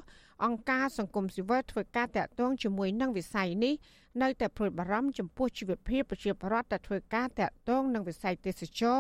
[0.46, 3.74] អង្គការសង្គមស៊ីវិលធ្វើការតាក់ទងជាមួយនឹងវិស័យនេះ
[4.22, 9.00] នៅតែព្រួយបារម្ភចំពោះជីវភាពប្រជាពលរដ្ឋដែលធ្វើការតាក់ទងនឹងវិស័យទេសចរ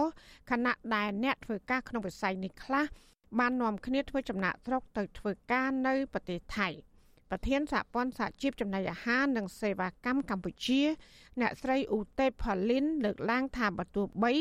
[0.49, 2.85] ខណៈដែលអ្នកធ្វើការក្នុងវិស័យនេះខ្លះ
[3.39, 6.69] បាននាំគ្នាធ្វើចំណាក់ស្រុកទៅធ្វើការនៅប្រទេសថៃ។
[7.35, 10.81] ប្រធានសហព័ន្ធសហជីពចំណីអាហារនិងសេវាកម្មកម្ពុជា
[11.41, 14.33] អ្នកស្រីឧទេផលីនលើកឡើងថាបើទោះបី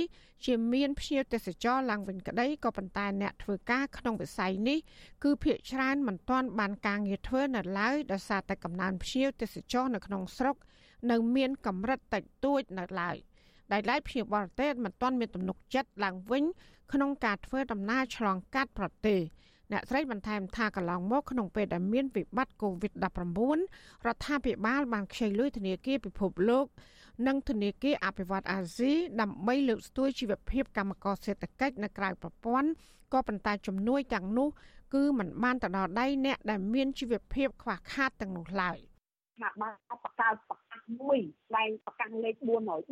[0.45, 4.79] ជាមានភ្ញៀវទេសចរឡើងវិញក្តីក៏ប៉ុន្តែអ្នកធ្វើការក្នុងវិស័យនេះ
[5.25, 10.57] គឺភាគច្រើនមិនទាន់បានការងារធ្វើនៅឡើយដោយសារតែកំណើនភ្ញៀវទេសចរនៅក្នុងស្រុក
[11.11, 13.17] នៅមានកម្រិតតិចតួចនៅឡើយ
[13.73, 16.45] ដែលឡែកភ្ញៀវបរទេសមិនទាន់មានទំនុកចិត្តឡើងវិញ
[16.93, 19.21] ក្នុងការធ្វើដំណើរឆ្លងកាត់ប្រទេស
[19.73, 26.67] អ្នកស្រីបន្ថែមថាកន្លងមកក្នុងពេលដែលមានវិបត្តិ COVID-19 រដ្ឋាភិបាលបានខ្ចីលុយធនាគារពិភពលោក
[27.27, 32.69] និងធនាគារអភិវឌ្ឍអាស៊ីដើម្បីលើកស្ទួយជីវភាពកម្មករសេដ្ឋកិច្ចនៅក្រៅប្រព័ន្ធ
[33.13, 34.49] ក៏ប៉ុន្តែជំនួយទាំងនោះ
[34.95, 38.79] គឺมันបានទៅដល់ដៃអ្នកដែលមានជីវភាពខ្វះខាតទាំងនោះឡើយ។
[39.37, 40.62] ថ្នាក់បានបង្កើតប្រកា
[40.93, 41.19] សមួយ
[41.57, 42.37] ដែលប្រកាសលេខ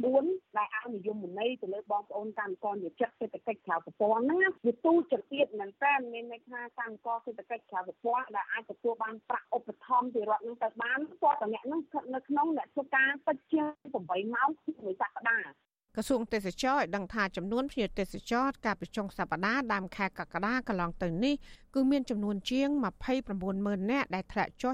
[0.00, 14.48] 404ដែលឲ្យនិយមន័យទៅលើបងប្អូនកម្មករនិយោជិតសេដ្ឋកិច្ចក្រៅប្រព័ន្ធហ្នឹងវាទូចទៀតមែនតើមានន័យថាកម្មករសេដ្ឋកិច្ចក្រៅប្រព័ន្ធដែលអាចទទួលបានប្រាក់ឧបត្ថម្ភពីរដ្ឋនឹងទៅបានគាត់តែអ្នកនឹងស្ថិតនៅក្នុងអ្នកធ្វើការតិចជាង8ម៉ោង
[14.84, 15.50] មួយសប្តាហ៍
[15.96, 21.34] ក្រសួងទេសចរឲ្យដឹងថាចំនួនភ្ញៀវទេសចរកាលពីចុងសប្តាហ៍ដើមខែកក្កដាកន្លងទៅនេះ
[21.74, 22.68] គឺមានចំនួនជាង
[23.16, 24.72] 29ម៉ឺននាក់ដែលធ្លាក់ចុះ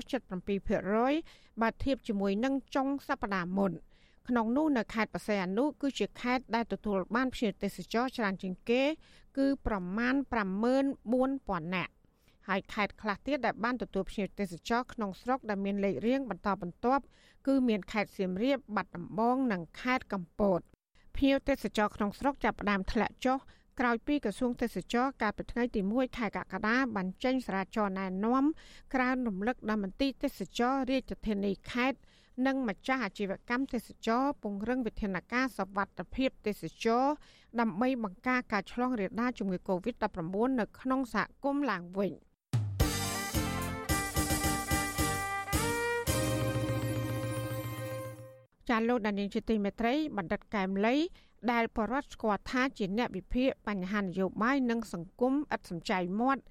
[0.80, 3.72] 77%បើធៀបជាមួយនឹងចុងសប្តាហ៍មុន
[4.28, 8.82] ក្នុងនោះនៅខេត្តបរសៃអនុគឺជាខេត្តដែលទទួលបានភ្ញៀវទេសចរច្រើនជាងគេ
[9.38, 10.14] គឺប្រមាណ
[10.94, 11.92] 54,000នាក់
[12.48, 17.02] ហើយខេត្តខ្លះទៀតដែលបានទទួលភ្ញៀវទេសចរក្នុងស្រុកដែលមានលេខរៀងបន្តបន្ទាប់
[17.46, 20.60] គឺមានខេត្តសៀមរាបបាត់ដំបងនិងខេត្តកំពត
[21.16, 23.38] ភ្ញៀវទេសចរក្នុងស្រុកចាប់ផ្ដើមធ្លាក់ចុះ
[23.80, 28.44] ក្រោយពីក្រសួងទេសចរកាលពីថ្ងៃទី1ខែកក្កដាបានចេញសារាចរណែនាំ
[28.94, 31.98] ក្រើនរំលឹកដល់មន្ទីរទេសចររាជធានីខេត្ត
[32.46, 37.04] និងម្ចាស់អាជីវកម្មទេសចរពង្រឹងវិធានការសវត្ថភាពទេសចរ
[37.60, 42.12] ដើម្បីបង្ការការឆ្លងរាលដាលជំងឺ Covid-19 នៅក្នុងសហគមន៍ឡើងវិញ។
[48.68, 50.96] ចាលោកដានៀងជាទីមេត្រីបណ្ឌិតកែមលី
[51.52, 56.42] ដែលបរដ្ឋស្គាល់ថាជាអ្នកវិភាគបញ្ហានយោបាយនិងសង្គមឥតសំចៃមាត់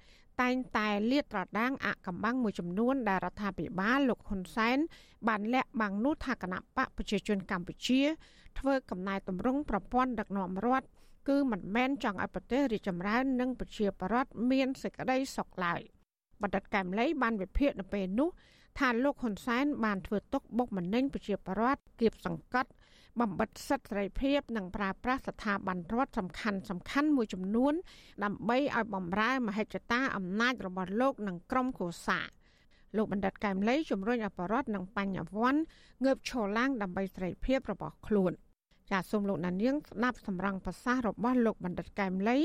[0.42, 4.78] តែងតែលាតត្រដាងអកំបាំងមួយចំនួនដែលរដ្ឋាភិបាលលោកហ៊ុនសែន
[5.28, 8.00] បានលាក់បាំងនោះថាគណៈបកប្រជាជនកម្ពុជា
[8.58, 10.86] ធ្វើកំណែតម្រង់ប្រព័ន្ធដឹកនាំរដ្ឋ
[11.28, 15.80] គឺមិនមែនចង់ឲ្យប្រទេសរីកចម្រើននិងប្រជាប្រដ្ឋមានសេចក្តីសុខឡើយ
[16.42, 18.28] បណ្ឌិតកែមលីបានវិភាគនៅពេលនោះ
[18.78, 22.70] ថាលោកហ៊ុនសែនបានធ្វើទុកបុកម្នេញប្រជាពលរដ្ឋគៀបសង្កត់
[23.20, 27.74] បំបិតសិទ្ធិសេរីភាពនិងប្រើប្រាស់ស្ថាប័នរដ្ឋសំខាន់សំខាន់មួយចំនួន
[28.24, 32.20] ដើម្បីឲ្យបំរើមហិច្ឆតាអំណាចរបស់លោកនិងក្រុមគូសា
[32.96, 35.62] លោកបណ្ឌិតកែមលីជំរុញអបរដ្ឋនិងបញ្ញវន្ត
[36.04, 38.32] ងើបឈរឡើងដើម្បីសេរីភាពរបស់ខ្លួន។
[38.90, 42.38] ចាសសូមលោកណានៀងស្ដាប់សម្រងប្រសាសន៍របស់លោកបណ្ឌិតកែមលី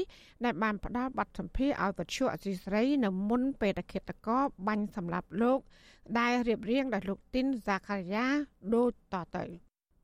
[0.45, 4.27] ដែលបានផ្ដល់បទសម្ភាសឲ្យវិទ្យុអសីស្រីនៅមុនពេលតខេតក
[4.67, 5.59] បាញ់សម្រាប់លោក
[6.19, 8.25] ដែលរៀបរៀងដោយលោកទីនហ្សាខារីយ៉ា
[8.75, 9.45] ដូចតទៅ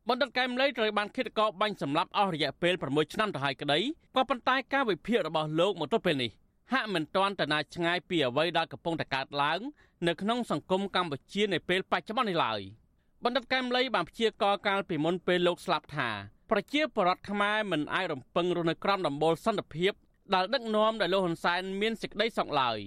[0.10, 3.80] បណ្ឌិតកែមលីត្រូវបានឃាតករបាញ់សម្លាប់អស់រយៈពេល6ឆ្នាំទៅហើយក្តី
[4.16, 6.32] ក៏ប៉ុន្តែការវិភាគរបស់លោកមកទល់ពេលនេះ
[6.74, 9.60] ហាក់មិនទាន់ទៅណាឆ្ងាយពីអ្វីដែលកំពុងតែកើតឡើង
[10.08, 12.62] នៅក្នុងសង្គមកម្ពុជានៅពេលបច្ចុប្បន្ននេះឡើយ។
[13.24, 16.09] បណ្ឌិតកែមលីបានព្យាករកាលពីមុនពេលលោកស្លាប់ថា
[16.51, 19.93] ប្រជាពលរដ្ឋខ្មែរមិនអាចរំពឹងរស់នៅក្រោមដំបូលសន្តិភាព
[20.34, 22.78] ដែលដឹកនាំដោយលោកហ៊ុនសែនមានសេចក្តីសុខឡើយ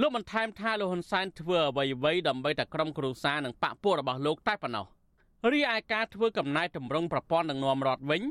[0.00, 4.86] លោកបន្ថែមថាលោកហ៊ុនសែនធ្វើអ្វីអ្វីដើម្បីតែក្រុមគ្រួសារនិងបកពួករបស់លោកតែប៉ុណ្ណោះ
[5.52, 8.22] រីឯការធ្វើកំណែតម្រង់ប្រព័ន្ធដឹកនាំរដ្ឋវិញ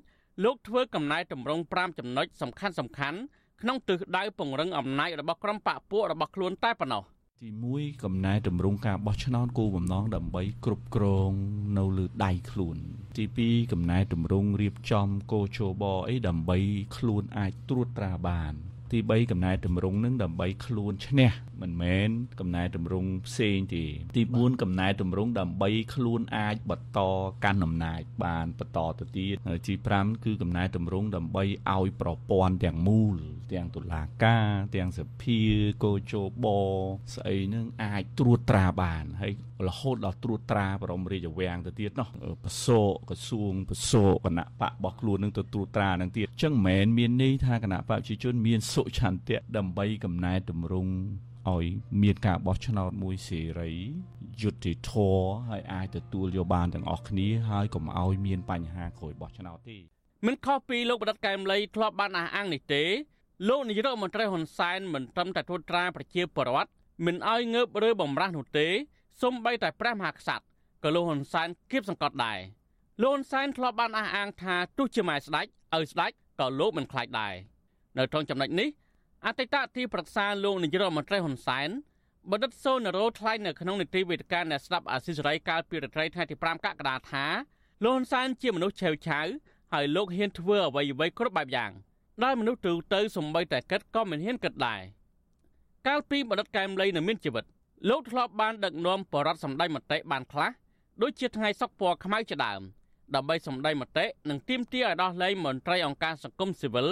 [0.43, 3.19] លោកធ្វើកំណែតម្រង់5ចំណុចសំខាន់សំខាន់
[3.61, 7.03] ក្នុងទិសដៅពង្រឹងអំណាចរបស់ក្រុមបកពួករបស់ខ្លួនតែប៉ុណ្ណោះ។
[7.43, 11.31] ទី1កំណែតម្រង់ការបោះឆ្នោតគោលបំណងដើម្បីគ្រប់គ្រង
[11.77, 12.77] នៅលើដៃខ្លួន
[13.17, 16.57] ទី2កំណែតម្រង់រៀបចំកោជបអីដើម្បី
[16.97, 18.53] ខ្លួនអាចត្រួតត្រាបាន
[18.91, 21.31] ទី3កំណែតម្រង់នឹងដើម្បីខ្លួនឈ្នះ
[21.61, 22.09] មិនមែន
[22.39, 23.85] កំណែតម្រង់ផ្សេងទេ
[24.15, 26.99] ទី4កំណែតម្រង់ដើម្បីខ្លួនអាចបន្ត
[27.43, 29.35] កាន់អំណាចបានបន្តទៅទៀត
[29.67, 31.43] ទី5គឺកំណែតម្រង់ដើម្បី
[31.75, 33.17] ឲ្យប្រព័ន្ធទាំងមូល
[33.53, 35.39] ទាំងតុលាការទាំងសភា
[35.83, 36.13] កោជ
[36.43, 36.45] ប
[37.15, 39.33] ស្អីនឹងអាចត្រួតត្រាបានហើយ
[39.67, 42.09] រហូតដល់ត្រួតត្រាបរមរាជវាំងទៅទៀតនោះ
[42.43, 50.93] បសោក្រសួងបសោគណៈបករបស់ខ្លួននឹងទៅត្រួតត្រានឹងទៀតអញ្ចឹងមិនមែនមានន័យថាគណៈបកប្រជាជនមានសុឆន្ទៈដើម្បីកំណែតម្រង់
[51.47, 51.65] ឲ្យ
[52.01, 53.71] មានការបោះឆ្នោតមួយសេរី
[54.41, 59.77] យុត្តិធម៌ហើយអាចទទួលយកបានទាំងអស់គ្នាហើយកុំឲ្យមានបញ្ហាក្រោយបោះឆ្នោតទេ
[60.25, 62.83] មិនខុសពីលោកបដិតកែមលីធ្លាប់បានអះអាងនេះទេ
[63.49, 66.69] លោកនាយករដ្ឋមន្ត្រីហ៊ុនសែនមិនត្រឹមតែត្រួតត្រាប្រជាពលរដ្ឋ
[67.05, 68.67] មិនឲ្យងើបឬបំរាស់នោះទេ
[69.21, 70.45] សូម្បីតែព្រះមហាក្សត្រ
[70.83, 72.39] ក៏លោកហ៊ុនសែនគៀបសង្កត់ដែរ
[73.01, 75.45] លោកហ៊ុនសែនធ្លាប់បានអះអាងថាទោះជាម៉ែស្ដេច
[75.75, 77.33] ឲ្យស្ដេចក៏លោកមិនខ្លាចដែរ
[77.97, 78.69] នៅក្នុងចំណុចនេះ
[79.25, 81.69] អតីតទីប្រឹក្សាលោកនាយករដ្ឋមន្ត្រីហ៊ុនសែន
[82.31, 87.25] បណ្ឌិតសូណារ៉ូថ្លែងនៅក្នុងនីតិវេទិកាអ្នកស្ដាប់អាស៊ីសេរីកាលពីរាត្រីថ្ងៃទី5កក្កដាថា
[87.83, 89.27] លោកហ៊ុនសែនជាមនុស្សឆេវឆាវ
[89.73, 91.71] ហើយលោកហ៊ានធ្វើអ្វីអ្វីគ្រប់បែបយ៉ាង
[92.23, 94.81] ដែលមនុស្សទូទៅសំបីតែគិតក៏មិនហ៊ានគិតដែរ
[95.87, 97.45] កាលពីបណ្ឌិតកែមលីនៅមានជីវិត
[97.87, 100.51] លោកធ្លាប់បានដឹកនាំបរដ្ឋសម្ដែងមតិបានខ្លះ
[101.01, 102.61] ដូចជាថ្ងៃសុកពណ៌ខ្មៅជាដើម
[103.15, 106.87] ដើម្បីសម្ដែងមតិនិងទាមទារឲ្យដោះលែងមន្ត្រីអង្គការសង្គមស៊ីវិល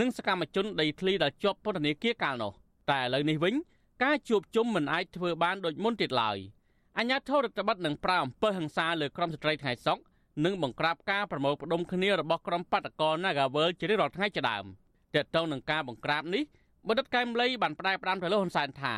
[0.00, 2.52] និងសកម្មជនដីធ្លីដែលជាប់ពន្ធនាគារកាលនោះ
[2.90, 3.54] តែឥឡូវនេះវិញ
[4.02, 6.36] ការជួបជុំមិនអាចធ្វើបានដូចមុនទៀតឡើយ
[6.98, 9.98] អញ្ញាធិរដ្ឋបတ်នឹងប្រើអំពើហិង្សាលើក្រុមស្ត្រីថ្ងៃសុក
[10.44, 14.64] និងបង្ក្រាបការប្រមូលផ្ដុំគ្នារបស់ក្រុមបាតកោ Nagawal ជារៀងរាល់ថ្ងៃជាដើម
[15.14, 16.42] តើតើនឹងការបង្ក្រាបនេះ
[16.88, 18.94] បណ្ឌិតកែមលីបានផ្ដាយផ្ដាំទៅលើហ៊ុនសែនថា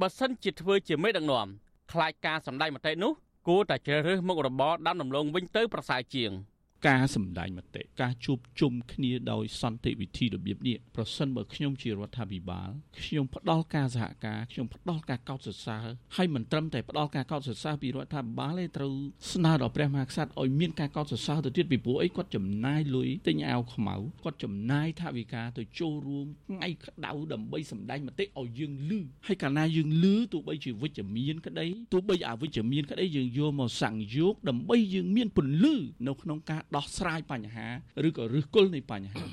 [0.00, 1.48] បើសិនជាធ្វើជាមេដឹកនាំ
[1.92, 3.12] ខ្លាចការសម្ដែងមតិនោះ
[3.48, 6.30] គួរតែជ្រើសរើសមុខរបរដាំដំឡូងវិញទៅប្រសើរជាង។
[6.88, 12.70] ការសម្ដែងមតិការជួបជុំគ្នាដោយសន្តិវិធីរបៀបនេះប្រសិនបើខ្ញុំជារដ្ឋាភិបាល
[13.02, 18.94] ខ្ញុំផ្ដល់ការសហការខ្ញុំផ្ដល់ការកោតសរសើរហើយមិនត្រឹមតែផ្ដល់ការកោតសរសើរពីរដ្ឋាភិបាលទេត្រូវ
[19.32, 35.74] ស្នើដល់ព្រះមហាក្សត្រឲ្យមានការកោតសរសើរទៅទៀតពីព្រោះអីគាត់ចំណាយលុយទិញអាវខ្មៅគាត់ចំណាយថវិកាទៅចូលរួមថ្ងៃក្តៅដើម្បីសម្ដែងមតិឲ្យយើងលឺហើយកាលណាយើងលឺទោះបីជាវិជ្ជមានក្តីទោះបីអវិជ្ជមានក្តីយើងយកមកសង្យោគដើម្បីយើងមានពន្លឺ
[36.06, 37.66] នៅក្នុងការដោះស្រាយបញ្ហា
[38.06, 39.24] ឬក៏ឫសគល់នៃបញ្ហា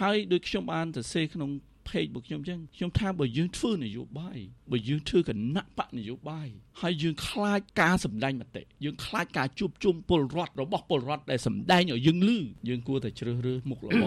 [0.00, 1.50] ហើយដូចខ្ញុំបានសរសេរក្នុង
[1.88, 4.38] page របស់ខ្ញុំអញ្ចឹងខ្ញុំថាបើយើងធ្វើនយោបាយ
[4.72, 6.48] បើយើងធ្វើគណៈបកនយោបាយ
[6.80, 12.30] ហើយយើងខ្លាចការសម្ដែងមតិយើងខ្លាចការជួបជុំពលរដ្ឋរបស់ពលរដ្ឋដែលសម្ដែងឲ្យយើងឮ
[12.68, 14.04] យើងគួរតែជ្រើសរើសមុខល្អ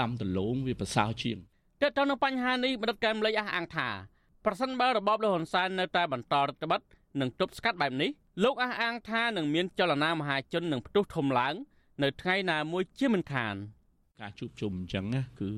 [0.00, 1.36] ដាំដលងវាប្រសើរជាង
[1.82, 3.88] តើតើនៅបញ្ហានេះមនិតកែមលេខអះអាងថា
[4.44, 6.84] ប្រសិនបើរបបលហ៊ុនសែននៅតែបន្តរដ្ឋបတ်
[7.20, 8.10] និងទប់ស្កាត់បែបនេះ
[8.44, 11.54] លោកអះអាងថានឹងមានចលនាមហាជននឹងផ្ទុះធំឡើង
[12.02, 13.54] នៅថ្ងៃណាមួយជាមិនខាន
[14.20, 15.50] ការជួបជុំអញ្ចឹងណាគឺ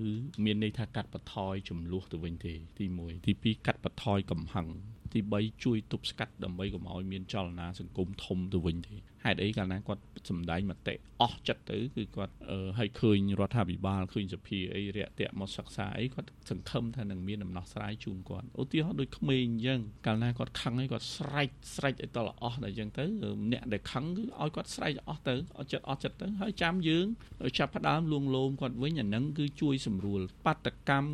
[0.45, 4.67] មានន័យថាកាត់បន្ថយចំនួនទៅវិញទេទី1ទី2កាត់បន្ថយកំហឹង
[5.13, 12.35] ទី3ជួយទប់ស្កាត់ដើម្បីកុំឲ្យមានចលនាសង្គមធំទៅវិញទេ ហេតុអីកាលណាគាត់សម្ដែងមតិអស់ចិត្តទៅគឺគាត់
[12.79, 23.05] ឲ្យឃើញរដ្ឋាភិបាលឃើញសភាអីរាក់ទាក់មកសិក្សាអីគាត់សង្ឃឹមថានឹងមានដំណោះស្រាយជូនគាត់ឧទាហរណ៍ដូចក្មេងអញ្ចឹងកាលណាគាត់ខឹងអីគាត់ស្រែកស្រែកឲ្យតលអស់តែអញ្ចឹងទៅ
[23.53, 27.07] អ្នកដែលខឹងគឺឲ្យគាត់ស្រែកអស់ទៅអត់ចិត្តអស់ចិត្តទៅហើយចាំយើង
[27.59, 31.11] ចាប់ផ្ដើមលួងលោមគាត់វិញអាហ្នឹងគឺជួយសម្រួលបាតកម្ម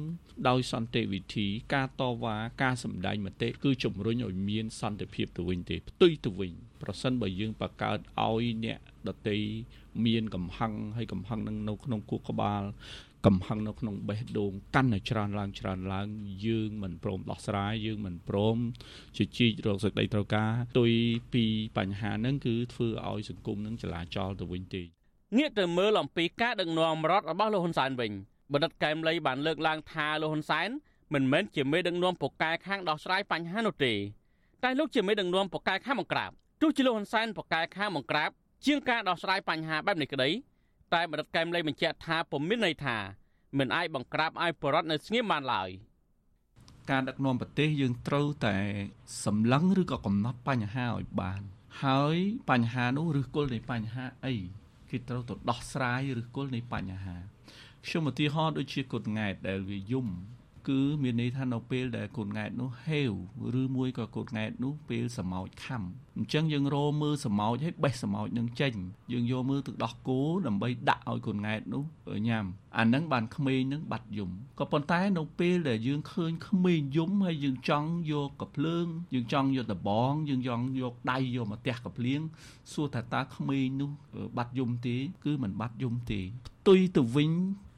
[0.49, 6.53] ដោយសន្តិវិធី ការតវ៉ាការសម្ដែងមតិគឺជំរុញឲ្យមានសន្តិភាពទៅវិញទេផ្ទុយទៅវិញ
[6.83, 8.79] ប្រសិនបើយើងបង្កើតឲ្យអ្នក
[9.09, 9.39] ដតី
[10.07, 12.63] មានកំហឹងហើយកំហឹងនឹងនៅក្នុងគូក្បាល
[13.27, 16.09] កំហឹងនៅក្នុងបេះដូងកាន់តែច្រើនឡើងច្រើនឡើង
[16.47, 18.57] យើងមិនព្រមដោះស្រាយយើងមិនព្រម
[19.17, 20.91] ជជែករកសេចក្តីត្រូវការទុយ
[21.33, 21.45] ពី
[21.79, 24.83] បញ្ហាហ្នឹងគឺធ្វើឲ្យសង្គមនឹងចលាចលទៅវិញទេ
[25.39, 28.13] ងាកទៅមើលអំពីការដឹកនាំរដ្ឋរបស់លោកហ៊ុនសែនវិញ
[28.53, 30.69] បណ្ឌិតកែមលីបានលើកឡើងថាលោកហ៊ុនសែន
[31.15, 33.95] មិនមែនជាមេដឹកនាំពូកែខាងដោះស្រាយបញ្ហានោះទេ
[34.65, 38.31] តែលោកជាមេដឹកនាំពូកែខាងបង្ក្រាប ទោះជាលោកហ៊ុនសែនប្រកែខាងបង្ក្រាប
[38.67, 40.31] ជាងការដោះស្រាយបញ្ហាបែបនេះក្តី
[40.95, 42.97] តែបរិបទកែមលីបញ្ជាក់ថាពុំមានន័យថា
[43.59, 45.71] មិនអាចបង្ក្រាបឲ្យប្រវត្តិនៅស្ងៀមបានឡើយ
[46.91, 48.57] ការដឹកនាំប្រទេសយើងត្រូវតែ
[49.25, 51.43] សម្លឹងឬក៏កំណត់បញ្ហាឲ្យបាន
[51.85, 52.17] ហើយ
[52.51, 54.35] បញ្ហានោះឬគល់នៃបញ្ហាអី
[54.91, 57.17] គេត្រូវទៅដោះស្រាយឬគល់នៃបញ្ហា
[57.87, 60.09] ខ្ញុំឧទាហរណ៍ដូចជាគុតង៉ែតដែលវាយំ
[60.69, 63.13] គឺមានន័យថានៅពេលដែលកូនង៉ែតនោះហេវ
[63.61, 65.83] ឬមួយក៏កូនង៉ែតនោះពេលសម្ោចខំ
[66.19, 68.73] អញ្ចឹងយើងរមើលសម្ោចឲ្យបេះសម្ោចនឹងចេញ
[69.13, 71.85] យើងយកមើលទឹកដោះគោដើម្បីដាក់ឲ្យកូនង៉ែតនោះ
[72.29, 72.45] ញ៉ាំ
[72.79, 82.21] អាហ្នឹងបានក្មេងនឹងបាត់យំក៏ប៉ុន្តែនៅពេលដែលយើងឃើញក្មេងយំហើយយើងចង់យកកភ្លើងយើងចង់យកដបង យើងចង់យកដៃយកមកទះកភ្លៀង
[82.73, 83.91] សួរថាតើក្មេងនោះ
[84.37, 87.31] បាត់យំទេគឺមិនបាត់យំទេផ្ទុយទៅវិញ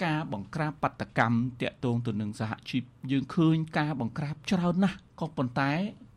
[0.04, 5.72] ការបង្ក្រាបបដកម្មតាក់ទងទៅនឹងសហជីពយើងឃើញការបង្ក្រាបច្រើនណាស់ក៏ប៉ុន្តែ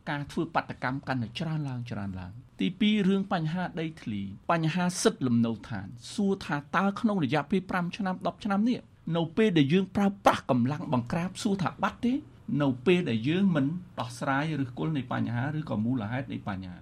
[0.09, 8.79] ការធ្វើបដកម្មកាន់តែច្រើនឡើងច្រើនឡើងទី2រឿងបញ្ហាដីធ្លីបញ្ហាសិទ្ធិលំនៅឋាន សួរថាតើក្នុងរយៈពេល5ឆ្នាំ10ឆ្នាំនេះ
[9.15, 12.13] នៅពេលដែលយើងប្រើប្រាស់កម្លាំងបង្ក្រាបសួរថាបាត់ទេ
[12.61, 13.65] នៅពេលដែលយើងមិន
[13.99, 16.77] ដោះស្រាយឬគល់នៃបញ្ហាឬក៏មូលហេតុនៃបញ្ហា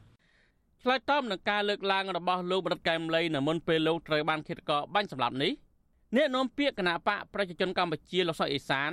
[0.82, 5.52] ឆ្លើយតបនឹងការលើកឡើងរបស់លោកបរិតកែមលីនៅមុនពេលលោកត្រូវបានឃាតករបាញ់សម្លាប់នេះ
[6.16, 8.92] អ្នកនាំពាក្យគណៈបកប្រជាជនកម្ពុជាលោកសុកអេសាន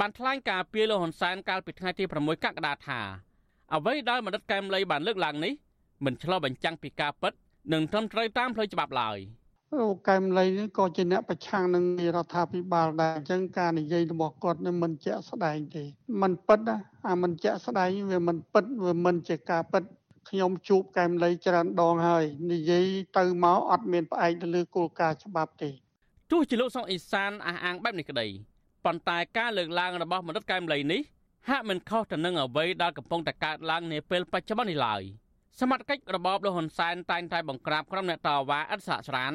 [0.00, 3.00] បានថ្លែងការពីលោកហ៊ុនសែនកាលពីថ្ងៃទី6កក្កដាថា
[3.72, 5.52] អ្វីដែលមនិតកែមលីបានលើកឡើងនេះ
[6.04, 7.32] មិនឆ្លុះបញ្ចាំងពីការពិត
[7.72, 9.18] និងត្រឹមត្រូវតាមផ្លូវច្បាប់ឡើយ
[9.78, 11.84] លោកកែមលីនេះក៏ជាអ្នកប្រឆាំងនឹង
[12.16, 15.84] រដ្ឋាភិបាលដែរអញ្ចឹងការនិយាយរបស់គាត់នេះមិនជាក់ស្ដែងទេ
[16.22, 16.76] มันពិតណា
[17.08, 19.82] អាមិនជាក់ស្ដែងវាមិនពិតវាមិនជាការពិត
[20.28, 22.86] ខ្ញុំជួបកែមលីច្រើនដងហើយនិយាយ
[23.18, 25.70] ទៅមកអត់មានផ្អែកទៅលើគោលការណ៍ច្បាប់ទេ
[26.30, 28.26] ទោះជាលោកសុកអេសានអះអាងបែបនេះក្តី
[28.84, 31.00] ប៉ុន្តែការលើកឡើងរបស់មនិតកែមលីនេះ
[31.48, 35.02] ហាក់មិនខុសទៅនឹងអ្វីដែលកំពុងតែកើតឡើងនាពេលបច្ចុប្បន្ននេះឡើយ
[35.60, 39.32] សមត្ថកិច្ចរបបលោកហ៊ុនសែនតែងតែបង្ក្រាបក្រុមអ្នកតវ៉ាឥតសាកស្រាន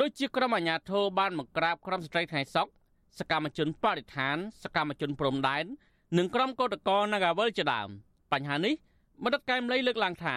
[0.00, 2.66] ដូចជាក្រុមអាជ្ញាធរបានបង្ក្រាបក្រុមស្ត្រីថ្ងៃសុក
[3.18, 5.64] សកម្មជនបរិស្ថាន សកម្មជនព្រំដែន
[6.18, 7.88] និងក្រុមកោតក្រ Nagawal ជាដើម
[8.32, 8.74] បញ្ហានេះ
[9.24, 10.36] មនិតកែមលីលើកឡើងថា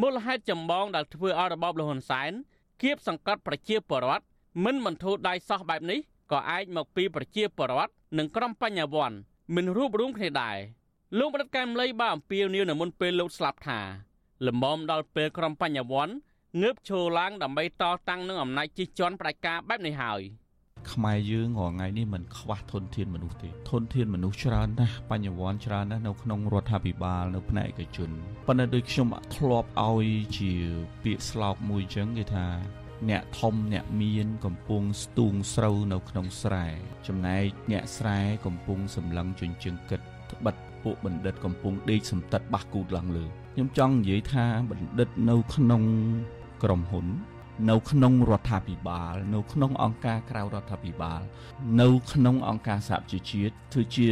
[0.00, 2.32] មូលហេតុចម្បងដែលធ្វើឲ្យរបបលហ៊ុនសែន
[2.82, 4.24] គៀបសង្កត់ប្រជាពលរដ្ឋ
[4.64, 5.98] មិនបន្ធូរដៃសោះបែបនេះ
[6.32, 9.16] ក៏អាចមកពីប្រជាពលរដ្ឋនិងក្រុមបញ្ញវន្ត
[9.56, 10.58] មិនរួបរวมគ្នាដែរ
[11.18, 13.80] លោកមនិតកែមលីបានអំពាវនាវនៅមុនពេលលោកស្លាប់ថា
[14.46, 16.14] លំមដល់ពេលក្រុមបញ្ញវន្ត
[16.62, 20.22] ងើបឈរឡើងដើម្បីតតាំងនឹងអំណាចជិះជាន់ផ្ដាច់ការបែបនេះហើយ។
[20.90, 28.10] ខ្មែរយើងរាល់ថ្ងៃនេះមិនខ្វះធនធានមនុស្សទេធនធានមនុស្សច្រើនណាស់បញ្ញវន្តច្រើនណាស់នៅក្នុងរដ្ឋាភិបាលនៅផ្នែកឯកជន
[28.46, 30.06] ប៉ុន្តែដូចខ្ញុំធ្លាប់ឲ្យ
[30.38, 30.52] ជា
[31.02, 32.46] ពាក្យស្លោកមួយចឹងគេថា
[33.10, 36.66] អ្នកធំអ្នកមានកំពុងស្ទូងស្រូវនៅក្នុងស្រែ
[37.06, 40.00] ចំណែកអ្នកស្រែកំពុងសម្លឹងជញ្ជឹងគិត
[40.32, 43.24] ត្បិតពួកបណ្ឌិតកំពុងដេកសំតិតបះគូតឡើងលើ
[43.54, 45.82] ខ្ញុំចង់និយាយថាបណ្ឌិតនៅក្នុង
[46.62, 47.06] ក្រុមហ៊ុន
[47.70, 51.20] នៅក្នុងរដ្ឋាភិបាល នៅក្នុងអង្គការក្រៅរដ្ឋាភិបាល
[51.80, 54.08] នៅក្នុងអង្គការសហជីវជាតិធ្វើជា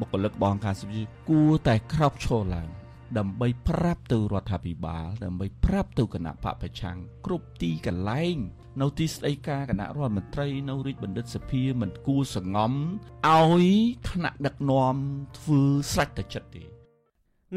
[0.00, 2.68] បុគ្គលិករបស់អង្គការសហជីវជាតិគួរតែក្រោកឈរឡើង
[3.18, 6.96] ដើម្បីប្រាប់ទៅរដ្ឋាភិបាល ដើម្បីប្រាប់ទៅគណៈបពប្រឆាំង
[7.26, 8.36] គ្រប់ទីកន្លែង
[8.80, 13.66] នៅទីស្តីការគណៈរដ្ឋមន្ត្រីនៅរាជបណ្ឌិតសភាមិនគួរសងំឲ្យ
[14.10, 14.96] ថ្នាក់ដឹកនាំ
[15.38, 15.60] ធ្វើ
[15.92, 16.62] ស្រេចតែចិត្តទេ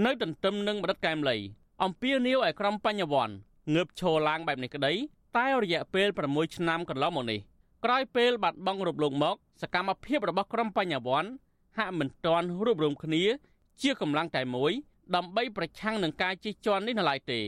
[0.06, 1.38] នៅទន្ទឹមនឹងបដិទ្ធកែមលី
[1.84, 3.36] អំពាវនាវឲ្យក្រុមបញ្ញវន្ត
[3.74, 4.94] ងើបឈរឡើងបែបនេះក្តី
[5.38, 7.40] តែរយៈពេល6ឆ្នាំកន្លងមកនេះ
[7.86, 11.30] ក្រោយពេលបាត់បង់រូបលោកមក សកម្មភាពរបស់ក្រុមបញ្ញវន្ត
[11.78, 13.24] ហាក់មិនទាន់រួបរวมគ្នា
[13.82, 14.72] ជាកម្លាំងតែមួយ
[15.16, 17.42] ដើម្បីប្រឆាំងនឹងការជិះជាន់នេះនៅឡើយទេ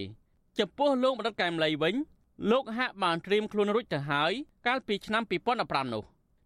[0.60, 1.96] ចំពោះលោកបណ្ឌិតកែមលីវិញ
[2.52, 4.32] លោកហាក់បានត្រៀមខ្លួនរួចទៅហើយ
[4.68, 5.24] កាលពីឆ្នាំ
[5.58, 6.04] 2015នោះ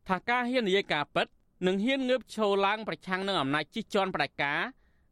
[0.08, 1.28] ថាការហ៊ាននិយាយការពិត
[1.68, 4.60] និងហ៊ានងើបឈរឡើងប្រឆាំងនឹងអំណាចជិះជាន់ផ្ដាច់ការ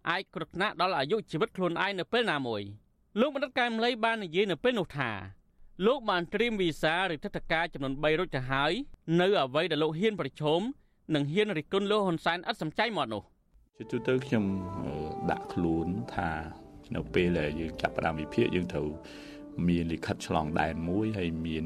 [0.09, 2.61] អាចគ្រោះថ្នាក់ដល់អាយុជីវិតខ្លួនឯងនៅពេលណាមួយ
[3.19, 5.11] លោកបណ្ឌិតកែមលីបាននិយាយនៅពេលនោះថា
[5.85, 8.73] លោកបានត្រៀមវីសាឬទឹកតការចំនួន3រួចទៅហើយ
[9.21, 10.61] នៅអ្វីដែលលោកហ៊ានប្រឈម
[11.15, 13.23] និងហ៊ានរិះគន់លោកហ៊ុនសែនឥតសំចៃមកនោះ
[13.81, 14.45] ជាទូទៅខ្ញុំ
[15.31, 16.29] ដាក់ខ្លួនថា
[16.95, 18.87] នៅពេលដែលយើងចាប់ផ្ដើមវិភាគយើងត្រូវ
[19.67, 21.65] មានលិខិតឆ្លងដែនមួយហើយមាន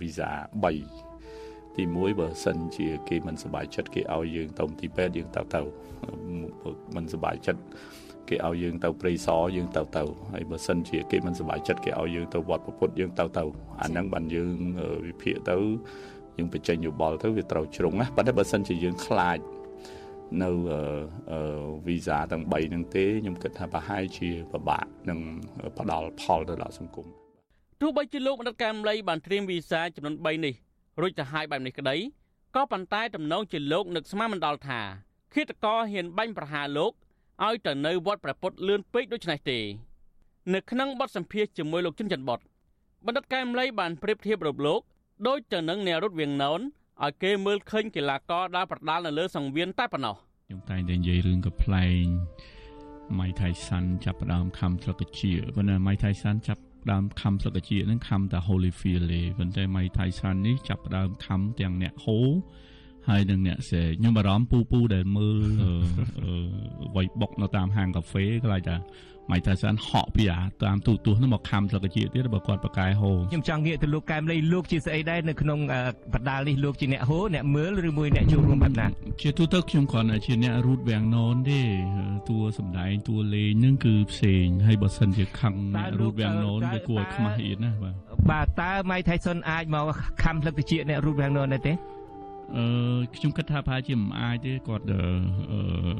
[0.00, 0.30] វីសា
[1.02, 5.60] 3ទី1បើសិនជាគេមិនសប្បាយចិត្តគេឲ្យយើងទៅទីពេទ្យយើងទៅទៅ
[6.96, 7.60] មិនសប្បាយចិត្ត
[8.28, 10.02] គេឲ្យយើងទៅព្រៃសរយើងទៅទៅ
[10.32, 13.42] ហើយបើសិនជាគេមិនសប្បាយចិត្តគេឲ្យយើងទៅវត្តពុទ្ធយើងទៅទៅ
[13.82, 14.54] អាហ្នឹងបានយើង
[15.06, 15.56] វិភាគទៅ
[16.36, 19.38] យើងបញ្ចេញយោបល់ទៅវាត្រូវជ្រុងណាប៉ុន្តែបើសិនជាយើងខ្លាច
[20.42, 20.50] នៅ
[21.86, 25.18] វីសាទាំង3ហ្នឹងទេខ្ញុំគិតថាប្រហែលជាពិបាកនឹង
[25.78, 27.06] ផ្ដល់ផលទៅដល់សង្គម
[27.80, 30.54] ទោះបីជាលោកបណ្ឌិតកែមលីបានត្រៀមវីសាចំនួន3នេះ
[31.00, 31.96] រួចទៅហើយបែបនេះក្តី
[32.56, 34.80] ក៏ប៉ុន្តែតំណងជាលោកនឹកស្មានមិនដល់ថា
[35.34, 36.92] ឃាតករហ៊ានបាញ់ប្រហារលោក
[37.46, 39.58] ឲ្យទៅនៅវត្តព្រះពុទ្ធលឿនពេកដូច្នេះទេ
[40.54, 42.40] នៅក្នុងបទសម្ភាសជាមួយលោកជុនច័ន្ទបត
[43.06, 44.80] បណ្ឌិតកែមលីបានប្រៀបធៀបរូបលោក
[45.26, 46.60] ដូចទៅនឹងអ្នករត់វៀងណោន
[47.04, 52.04] ឲ្យគេមើលឃើញកីឡាករដើរប្រដាល់នៅលើសង្វៀនតែប៉ុណ្ណោះខ្ញុំតែងតែនិយាយរឿងកំ pl ែង
[53.18, 62.18] ម៉ៃថៃសាន់ចាប់ផ្ដើមខំស្លឹកជាប៉ុន្តែម៉ៃថៃសាន់ចាប់ផ្ដើមខំស្លឹកជានឹងខំតែ Holyfield ទេប៉ុន្តែម៉ៃថៃសាន់នេះចាប់ផ្ដើមខំទាំងអ្នកហូ
[63.08, 65.38] ហើយនឹងអ្នកសេខ្ញុំបារម្ភពូពូដែលមើល
[66.96, 68.76] វៃបុកនៅតាមហាងកាហ្វេខ្លាចថា
[69.30, 75.58] ម៉ៃថាសានហក់ពីអាតាមទូទស្សន៍នោះមកខំស្លឹកជាទៀតបើគាត់ប្រកែហូខ្ញុំចង់ងាកទៅលោកកែមលីលោកជាស្អីដែរនៅក្នុង
[76.14, 78.86] បណ្ដាលនេះលោកជាអ្នកហូអ្នកមើលឬមួយអ្នកចូលរួមបែបណា
[79.22, 81.60] ជាទូទៅខ្ញុំគ្រាន់តែជាអ្នករូតវាំងណនទេ
[82.28, 87.94] តួសំដែងតួលេងនឹងគឺផ្សេងហើយបើសិនជាខឹងអ្នករូតវាំងណនវាគួរឲ្យខ្មាស់អៀនណាបាទ
[88.30, 89.84] បាទតើម៉ៃថៃសុនអាចមក
[90.22, 91.72] ខំស្លឹកជាអ្នករូតវាំងណនដែរទេ
[92.56, 92.64] អឺ
[93.16, 94.84] ខ្ញុំគិតថាប្រហែលជាមិនអាចទេគាត់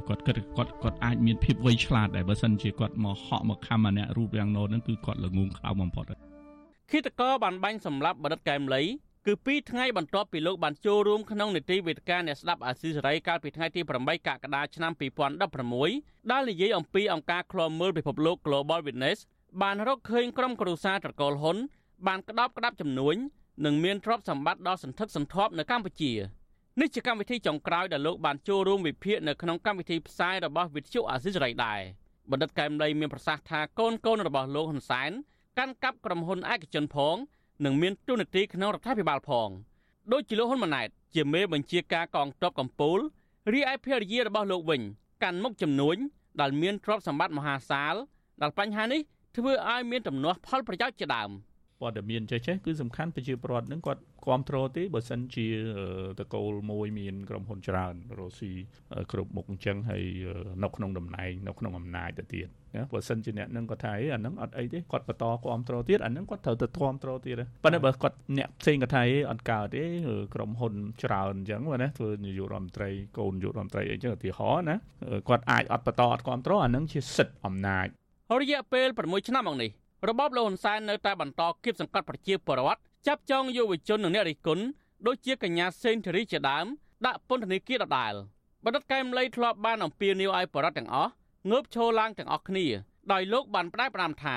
[0.08, 6.04] គាត់គិតគាត់គាត់អាចមានភាពវៃឆ្លាតដែរបើសិនជាគាត់មកហក់មកខំអាអ្នករូបរាងណូហ្នឹងគឺគាត់ល្ងងខ្លោបំផុត
[6.92, 8.82] គិតកោបានបាញ់សម្លាប់បដិទ្ធកែមលី
[9.26, 14.92] គឺ2ថ្ងៃបន្ទាប់ពីលោកបានចូលរួមក្នុងនីតិវេទិកាអ្នកស្ដាប់អាស៊ីសេរីកាលពីថ្ងៃទី8កក្កដាឆ្នាំ
[15.60, 19.18] 2016ដែលនិយាយអំពីអង្គការឃ្លាំមើលពិភពលោក Global Witness
[19.62, 21.56] បានរកឃើញក្រុមគ្រួសារត្រកូលហ៊ុន
[22.06, 23.16] បានក្តោបក្តាប់ចំនួន
[23.64, 26.12] និងមានទ្រព្យសម្បត្តិដ៏សន្ធឹកសន្ធាប់នៅកម្ពុជា។
[26.80, 31.80] នេះជាកម្មវិធីចុងក្រោយដែលលោកបានចូលរួមវិភាគនៅក្នុងកម្មវិធីផ្សាយរបស់វិទ្យុអាស៊ីសេរីដែរ
[32.30, 35.10] បណ្ឌិតកែមលីមានប្រសាសន៍ថាកូនកូនរបស់លោកហ៊ុនសែន
[35.58, 37.16] កាន់កាប់ក្រុមហ៊ុនឯកជនផង
[37.64, 39.48] និងមានទូនាទីក្នុងរដ្ឋាភិបាលផង
[40.12, 43.02] ដូចជាលោកហ៊ុនម៉ាណែតជាមេបញ្ជាការកងទ័ពកម្ពុជា
[43.52, 44.80] រីឯភរិយារបស់លោកវិញ
[45.22, 45.96] កាន់មុខចំនួន
[46.40, 47.94] ដែលមានទ្រព្យសម្បត្តិមហាសាល
[48.42, 49.00] ដែលបញ្ហានេះ
[49.36, 51.30] ធ្វើឲ្យមានទំនាស់ផលប្រយោជន៍ជាដើម
[51.80, 55.46] ព័ត៌មានចេះចេះគឺសំខាន់ប្រជាពលរដ្ឋនឹងគាត់គ្រប់គ្រងទេបើសិនជា
[56.18, 58.52] តកូលមួយមានក្រុមហ៊ុនច្រើនរស់ស៊ី
[59.12, 60.04] គ្រប់មុខអញ្ចឹងហើយ
[60.64, 69.84] នៅក្នុងតំណែងនៅក្នុងអំណាចទៅទៀតណាបើសិនជាអ្នកនឹងគាត់ថាអីអានឹងអត់អីទេគាត់បន្តគ្រប់គ្រងទៀតអានឹងគាត់ត្រូវទៅគ្រប់គ្រងទៀតប៉ុន្តែបើគាត់អ្នកផ្សេងគាត់ថាអីអត់កើតទេ
[70.34, 74.76] ក្រុមហ៊ុនច្រើនអញ្ចឹងណាធ្វើនាយករដ្ឋមន្ត្រីកូននាយករដ្ឋមន្ត្រីអីចឹងឧទាហរណ៍ណា
[75.28, 77.86] គាត់អាចអត់បន្តអត់គ្រប់គ្រងអានឹងជាសិទ្ធិអំណាច
[78.40, 79.70] រយៈពេល6ឆ្នាំមកនេះ
[80.06, 84.64] របបលោកហ៊ុនសែននៅតែបន្តគៀបសង្កត់ប្រជាពលរដ្ឋចាប់ចងយុវជននិងអ្នករិះគន់
[85.06, 86.66] ដូចជាកញ្ញាសេងធារីជាដើម
[87.06, 88.14] ដាក់ពន្ធនាគារដដែល
[88.64, 91.10] បណ្ឌិតកែមលីធ្លាប់បានអំពាវនាវឲ្យបរិវត្តទាំងអស់
[91.50, 92.66] ងើបឈរឡើងទាំងអស់គ្នា
[93.12, 94.36] ដោយលោកបានផ្ដាច់ផ្ដាំថា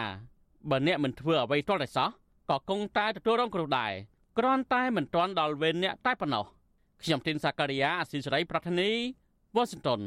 [0.69, 2.09] បើអ្នកមិនធ្វើអ្វីទាល់តែសោះ
[2.49, 3.93] ក៏គង់តែទទួលរងគ្រោះដែរ
[4.37, 6.45] គ្រាន់តែមិនទាន់ដល់វេនអ្នកតែប៉ុណ្ណោះ
[7.03, 8.89] ខ្ញុំទីនសាការីយ៉ាអស៊ីសេរីប្រធានី
[9.55, 9.99] វ៉ាស៊ីនតោន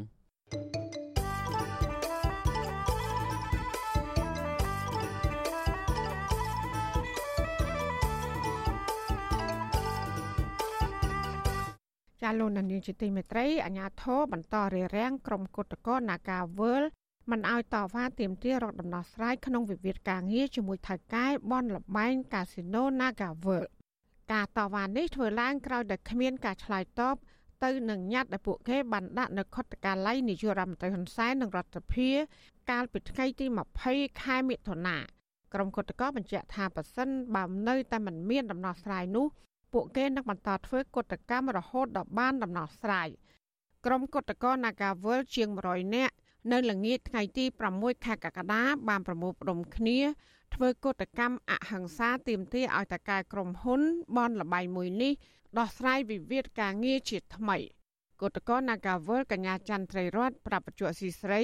[12.24, 16.82] ចាលោកនានីជាទីមេត្រីអាញាធរបន្តរារាំងក្រុមគុតកោនាការវើល
[17.30, 23.70] មិនឲ្យតវ៉ាទាមទាររកដំណោះស្រាយក្នុងវិវាទការងារជាមួយថៅកែបនលបែងកាស៊ីណូ Naga World
[24.32, 27.16] ការតវ៉ានេះធ្វើឡើងក្រោយដែលគ្មានការឆ្លើយតប
[27.64, 32.18] ទៅនឹងញត្តិដែលពួកគេបានដាក់នៅខុទ្ទកាល័យនាយករដ្ឋមន្ត្រីហ៊ុនសែននិងរដ្ឋាភិបាល
[32.70, 33.46] កាលពីថ្ងៃទី
[33.84, 34.96] 20ខែមិថុនា
[35.54, 39.26] ក្រុមគុតកោបញ្ជាក់ថាប៉ះសិនបើនៅតែមិនមានដំណោះស្រាយនោះ
[39.74, 43.08] ពួកគេនឹងបន្តធ្វើកតកម្មរហូតដល់បានដំណោះស្រាយ
[43.86, 46.14] ក្រុមកតកោ Nagawal ជាង100នាក់
[46.52, 47.44] នៅល្ងាចថ្ងៃទី
[47.74, 49.98] 6ខែកក្កដាបានប្រមូលផ្ដុំគ្នា
[50.54, 53.80] ធ្វើកតកម្មអហិង្សាទាមទារឲ្យតកែក្រុមហ៊ុន
[54.16, 55.12] បនលបៃមួយនេះ
[55.58, 57.58] ដោះស្រាយវិវាទការងារជាថ្មី
[58.22, 61.42] គតកោ Nagawal កញ្ញាចន្ទ្រីរតប្រាប់បច្ចុប្បន្នស៊ីស្រី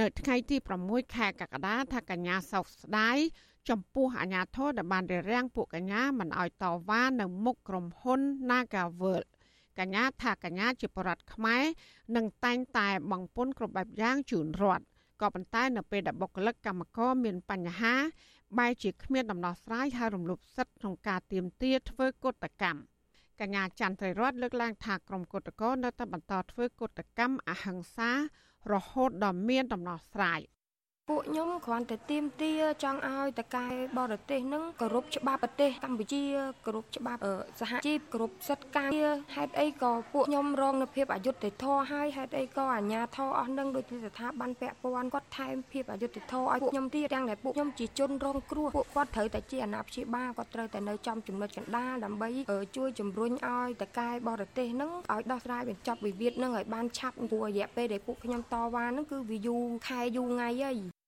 [0.00, 0.56] នៅថ្ងៃទី
[0.86, 3.18] 6ខែកក្កដាថាកញ្ញាសោកស្ដាយ
[3.68, 9.26] ចំពោះអាញាធរដែលបានរារាំងពួកកញ្ញាមិនឲ្យតវ៉ានៅមុខក្រុមហ៊ុន Nagaworld
[9.78, 11.64] កញ្ញាថាកញ្ញាជាបរដ្ឋខ្មែរ
[12.16, 14.84] នឹងតែងតែបង្ពន្ធគ្រប់បែបយ៉ាងជូនរដ្ឋ
[15.20, 17.94] ក៏ប៉ុន្តែនៅពេលដែលបុគ្គលិកកម្មករមានបញ្ហា
[18.58, 22.80] បែរជាគ្មានដំណោះស្រាយហើយរំលោភសិទ្ធិក្នុងការទៀមទាធ្វើកុតកម្ម
[23.40, 28.10] កញ្ញាចន្ទត្រីរតលើកឡើងថាក្រុមកុតកោនៅតែបន្តធ្វើកុតកម្មអហិង្សា
[28.72, 30.40] រហូតដល់មានដំណោះស្រាយ
[31.12, 32.52] ពួកខ្ញុំគ្រាន់តែទៀមទា
[32.82, 33.66] ចង់ឲ្យតកែ
[33.98, 36.22] បរទេសនឹងគោរពច្បាប់ប្រទេសកម្ពុជា
[36.66, 37.20] គោរពច្បាប់
[37.60, 52.28] សហជីពគោរពសិទ្ធិការងារហេតុអីក៏ពួកខ្ញុំរងនៅភាពអយុត្តិធម៌ហើយហេតុអីក៏អាជ្ញាធរអស់នឹងដូចជាស្ថាប័នពាក់ព័ន្ធគាត់ថែមភាពអយុត្តិធម៌ឲ្យពួកខ្ញុំទៀតទាំងដែលពួកខ្ញុំជាជនរងគ្រោះពួកគាត់ត្រូវតែជាអាណាព្យាបាលគាត់ត្រូវតែនៅចំចំណុចកណ្ដាលដើម្បី
[52.76, 61.01] ជួយជំរុញឲ្យតកែបរទេសនឹងឲ្យដោះស្រាយបញ្ចប់វិវាទនឹងឲ្យបានឆាប់ព្រោះរយៈពេលដែលពួកខ្ញុំតវ៉ានឹងគឺវាយូរខែយូរថ្ងៃហើយ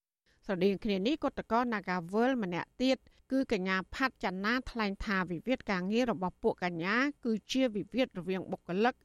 [0.45, 2.97] ស្រដៀងគ្នានេះគណៈកោ Nagawal ម្នាក់ទៀត
[3.31, 6.95] គឺកញ្ញាផាត់ចនាថ្លែងថាវិវាទការងាររបស់ពួកកញ្ញា
[7.25, 8.95] គឺជាវិវាទរវាងបុគ្គលិក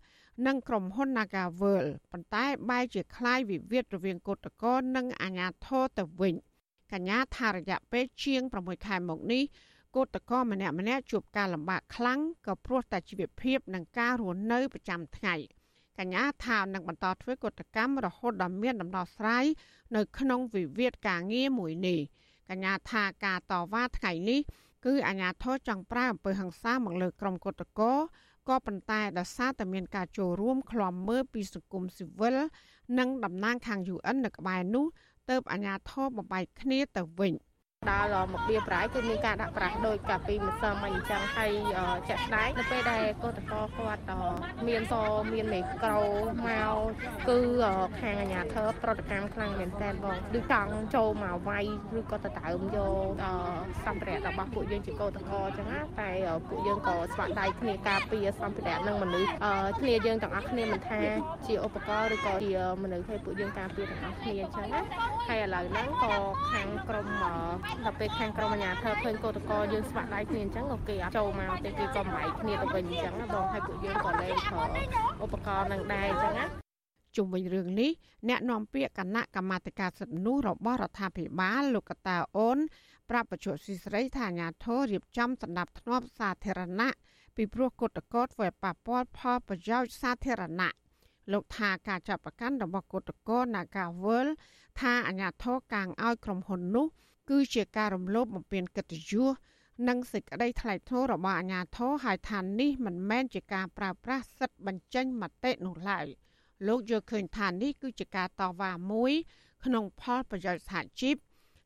[0.46, 6.34] និងក្រុមហ៊ុន Nagawal ប៉ុន្តែបែរជាคล้ายវិវាទរវាងគណៈកោនិងអាជ្ញាធរទៅវិញ
[6.92, 9.42] កញ្ញាថារយៈពេលជាង6ខែមកនេះ
[9.94, 15.36] គឧតកោម្នាក់ម្នាក់ជួបការលំបាកខ្លាំងក៏ព្រោះតែជីវភាពនិងការរស់នៅប្រចាំថ្ងៃ។
[15.99, 19.45] កញ្ញាថានឹងបន្តធ្វើកតកម្មរហូតដល់មានដំណោះស្រាយ
[19.95, 21.99] នៅក្នុងវិវាទការងារមួយនេះ
[22.49, 24.39] កញ្ញាថាការតវ៉ាថ្ងៃនេះ
[24.85, 27.93] គឺអាញាធរចង់ប្រើអំពើហិង្សាមកលើក្រុមកតកោ
[28.49, 32.37] ក៏ប៉ុន្តែដោយសារតែមានការចូលរួមឃ្លាំមើលពីសង្គមស៊ីវិល
[32.99, 34.85] និងតំណាងខាង UN នៅក្បែរនោះ
[35.29, 37.33] ទៅអាញាធរបំបែកគ្នាទៅវិញ។
[37.89, 41.51] ដល់មកបៀប្រាយគឺមានការដាក់ប្រាស់ដោយកាពីម្សិលមិញអញ្ចឹងហើយ
[42.09, 44.03] ចាក់ស្ដែងនៅពេលដែលកោតកោគាត់
[44.67, 44.93] មានស
[45.33, 46.01] មានមេក្រូ
[46.47, 46.77] មក
[47.29, 47.39] គឺ
[47.99, 51.65] ខាងអាជ្ញាធរប្រតិកម្មខ្លាំងមែនតើបងដូចចង់ចូលមកវាយ
[51.99, 53.23] ឬក៏ទៅដើមយក
[53.85, 56.09] សម្ភារៈរបស់ពួកយើងជាកោតកោអញ្ចឹងណាតែ
[56.47, 59.29] ពួកយើងក៏ស្វាក់ដៃគ្នាការពារសម្ភារៈនឹងមនុស្ស
[59.79, 60.99] គ្នាយើងទាំងអស់គ្នាមិនថា
[61.47, 62.53] ជាឧបករណ៍ឬក៏ជា
[62.83, 64.81] មនុស្សឲ្យពួកយើងការពារទាំងអស់គ្នាអញ្ចឹងណា
[65.27, 66.13] ហើយឥឡូវហ្នឹងក៏
[66.51, 67.07] ខាងក្រុម
[67.83, 74.63] ដល់ពេលខាងក្រុមអាជ្ញាធរឃើញកោតកោយើងស្វាក់ដៃគ្នាអញ្ចឹងក៏គេអត់ចូលមកទេគេក៏បែកគ្នាទៅវិញអញ្ចឹងបងហើយពួកយើងក៏លែងប្រើ
[75.23, 76.45] ឧបករណ៍នឹងដែរអញ្ចឹងណា
[77.15, 77.91] ជុំវិញរឿងនេះ
[78.29, 82.57] អ្នកនាំពាក្យគណៈកម្មាធិការសិទ្ធិមនុស្សរបស់រដ្ឋាភិបាលលោកកតាអូន
[83.09, 86.95] ប្រាប់បច្ចុប្បន្នស៊ីស្រីថាអាញាធររៀបចំសម្ដាប់ធ្នាប់សាធារណៈ
[87.35, 90.71] ពីព្រោះកฎកតធ្វើឲ្យប៉ះពាល់ផលប្រយោជន៍សាធារណៈ
[91.31, 94.27] លោកថាការចាប់ប្រកាន់របស់កฎកត Nagawal
[94.79, 96.87] ថាអាញាធរកាងឲ្យក្រុមហ៊ុននោះ
[97.29, 99.29] គឺជាការរំលោភបំពានកិត្តិយស
[99.87, 106.05] និងសេចក្តីថ្លែងថ្នូររបស់អាជ្ញាធរហើយថានេះមិនមែនជាការប្រើប្រាស់សិទ្ធិបញ្ចេញមតិនោះឡើយ
[106.67, 109.11] លោកយល់ឃើញថានេះគឺជាការតវ៉ាមួយ
[109.65, 111.15] ក្នុងផលប្រយោជន៍សហជីព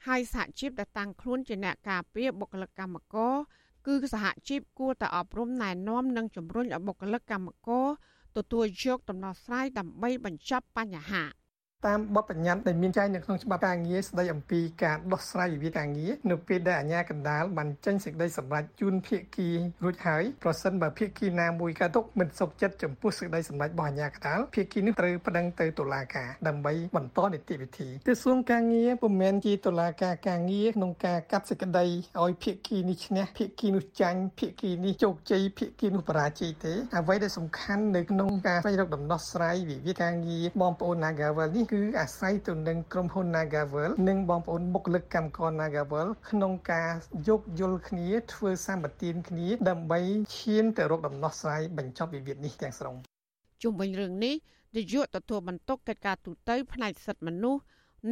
[0.07, 3.35] ហើយសហជីពដែលតាំងខ្លួនជាអ្នកការពារបុគ្គលិកកម្មករ
[3.87, 7.87] គឺសហជីពគួរតែអប់រំណែនាំនិងជំរុញឲ្យបុគ្គលិកកម្មករ
[8.37, 11.23] ទទួលយកដំណោះស្រាយដើម្បីបញ្ចប់បញ្ហា។
[11.87, 19.49] តាមបទបញ្ញត្តិដែលមានចែងនៅក្នុងច្បាប់ការងារស្តីអំពីការដោះស្រាយវិវាទការងារនៅពេលដែលអាជ្ញាកណ្ដាលបានចេញសេចក្តីសម្រេចជូនភាគី
[19.83, 31.85] រួចហើយប្រសិនបើភាគីណាមួយកើតទុកមិនសុខចិត្តចំពោះសេចក្តីសម្រេចរបស់អាជ្ញាកណ្ដាលភាគីនោះត្រូវប្តឹងទៅតុលាការដើម្បីបន្តនីតិវិធីក្រសួងការងារពុំមែនជាតុលាការការងារក្នុងការកាត់សេចក្តី
[32.21, 46.89] ឲ្យភាគីនេះឈ្នះភាគីនោះចាញ់ភាគីនេះជោគជ័យភាគីនោះបរាជ័យទេអ្វីដែលសំខាន់នៅក្នុងការស្វែងរកដំណោះស្រាយវិវាទការងារបងប្អូន Nagawal នេះគឺអាស្រ័យទៅនឹងក្រុមហ៊ុន Nagavel និងបងប្អូនបុគ្គលិកកម្មករ Nagavel ក្នុងការ
[47.27, 49.99] យោគយល់គ្នាធ្វើសម្បទានគ្នាដើម្បី
[50.37, 52.95] ឈានទៅរកដំណោះស្រាយបញ្ចប់វិវាទនេះទាំងស្រុង
[53.63, 54.35] ជុំវិញរឿងនេះ
[54.77, 57.61] នាយកទទួលបន្ទុកកិច្ចការទូតផ្នែកសិទ្ធិមនុស្ស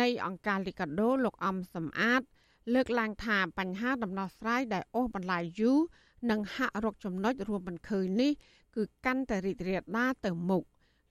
[0.02, 2.22] នៃអង្គការលីកាដូលោកអំសំអាត
[2.74, 5.80] លើកឡើងថាបញ្ហាដំណោះស្រាយដែលអូសបន្លាយយូរ
[6.32, 8.32] និងហាក់រកចំណុចរួមមិនឃើញនេះ
[8.76, 10.64] គឺកាន់តែរីករាលដាលទៅមុខ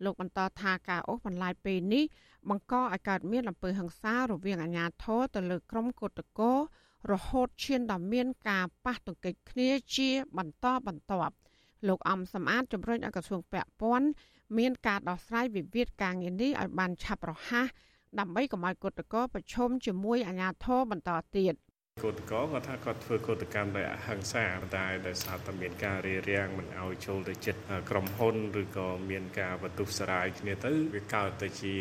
[0.05, 2.05] លោកបន្តថាការអូសបន្លាយពេលនេះ
[2.49, 6.57] បង្កឲ្យកើតមានអំពើហិង្សារវាងអាជ្ញាធរទៅលើក្រុមកោតក្រ
[7.13, 11.35] រហូតឈានដល់មានការប៉ះទង្គិចគ្នាជាបន្តបន្ទាប់
[11.89, 14.09] លោកអំសំអាតជំរុញឲ្យក្រសួងពាក់ព័ន្ធ
[14.59, 17.69] មានការដោះស្រាយវិវាទការងារនេះឲ្យបានឆាប់រហ័ស
[18.19, 21.55] ដើម្បីកុំឲ្យកោតក្រប្រឈមជាមួយអាជ្ញាធរបន្តទៀត។
[22.03, 24.45] កោតកោគាត់ថាគាត់ធ្វើកោតកម្មដោយអហិង្សា
[24.77, 31.75] តែដោយសារតែមានការរារាំងមិនឲ្យចូលទៅចិត្តក្រុមហ៊ុនឬក៏មានការបន្ទុះសារាយគ្នាទៅវាកើតទៅជា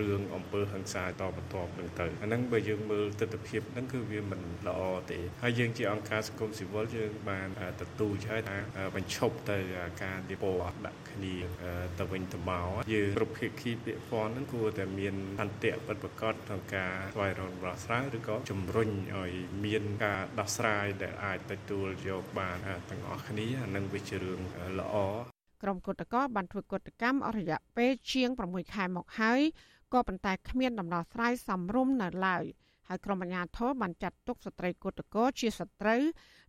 [0.00, 4.80] រឿងអំពើហិង្សាតបន្ទាប់នឹងទៅអាហ្នឹងបើយើងមើលទស្សនវិជ្ជាហ្នឹងគឺវាមិនល្អ
[5.10, 7.48] ទេហើយយើងជាអង្គការសង្គមស៊ីវិលយើងបាន
[7.80, 8.56] ទទូចឲ្យថា
[8.96, 9.58] បញ្ឈប់ទៅ
[10.02, 11.34] ការនិពន្ធដាក់គ្នា
[11.98, 19.32] ទៅវិញទៅមកយើងគ្រប់ភាគីពាក់ព័ន្ធហ្នឹងគួរតែមានអន្តៈពិតប្រាកដក្នុងការស្វែងរកដំណោះស្រាយឬក៏ជំរុញឲ្យ
[19.64, 22.56] មានការដោះស្រាយដែលអាចទទួលយកបាន
[22.90, 24.40] ទាំងអស់គ្នានឹងវាជារឿង
[24.78, 24.96] ល្អ
[25.62, 29.40] ក្រុមគុតកោបានធ្វើគុតកម្មអស់រយៈពេលជាង6ខែមកហើយ
[29.92, 32.44] ក៏ប៉ុន្តែគ្មានដំណោះស្រាយសមរម្យនៅឡើយ
[32.88, 36.02] ហើយក្រុមអាជ្ញាធរបានចាត់ទុកស្ត្រីគុតកោជាសត្រូវ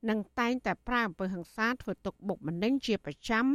[0.09, 3.45] និងតែងតែប្រើអំពើហិង្សាធ្វើទុកបុកម្នេញជាប្រចាំ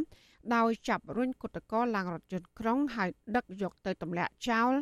[0.54, 4.72] ដោយចាប់រុញគុតកោឡើងរថយន្តក្រុងហើយដឹកយកទៅទម្លាក់ចោល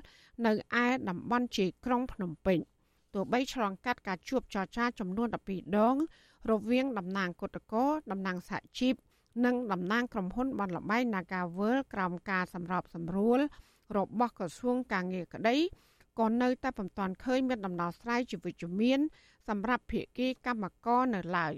[0.46, 0.52] នៅ
[0.84, 2.58] ឯតំបន់ជាក្រុងភ្នំពេញ។
[3.14, 5.96] ទោះបីឆ្លងកាត់ការជួបចរចាចំនួន12ដង
[6.50, 8.94] រវាងតំណាងគឧតកោតំណាងសហជីព
[9.44, 13.40] និងតំណាងក្រុមហ៊ុនបានលបែង Nagavel ក្រោមការសម្របសម្រួល
[13.96, 15.56] របស់ក្រសួងការងារក្តី
[16.18, 19.00] ក៏នៅតែពុំទាន់ឃើញមានដំណោះស្រាយជាវិជ្ជមាន
[19.48, 21.52] សម្រាប់ភាគីកម្មករនៅឡើយ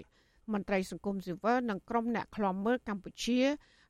[0.53, 3.41] មន្ត្រីសង្គមស៊ីវិលនិងក្រុមអ្នកឃ្លាំមើលកម្ពុជា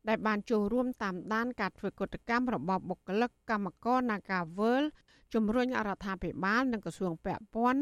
[0.07, 4.84] ដែលបានចូលរួមតាមដានការធ្វើកតកម្មរបស់បុគ្គលិកកម្មករ Nagavel
[5.34, 7.82] ជំរុញរដ្ឋាភិបាលនិងក្រសួងពាក់ព័ន្ធ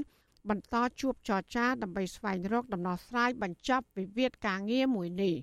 [0.49, 5.35] បន្តជួបចរចាដើម្បីស្វែងរកដំណោះស្រាយបញ្ចប់វិវាទការងារមួយនេះ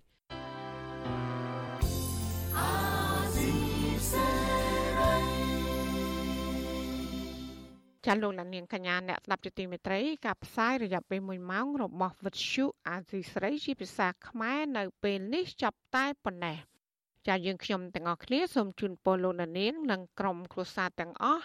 [8.06, 16.58] ចាលោកលានកញ្ញាអ្នកស្ដាប់ជាទីមេត្រីការផ្សាយរយៈពេល1ម៉ោងរបស់វិទ្យុអាស៊ីស្រីជាភាសាខ្មែរនៅពេលនេះចាប់តែប៉ុណ្ណេះ
[17.28, 21.44] ចាយើងខ្ញុំទាំងអស់គ្នាសូមជូនពរលោកនាងនិងក្រុមគ្រួសារទាំងអស់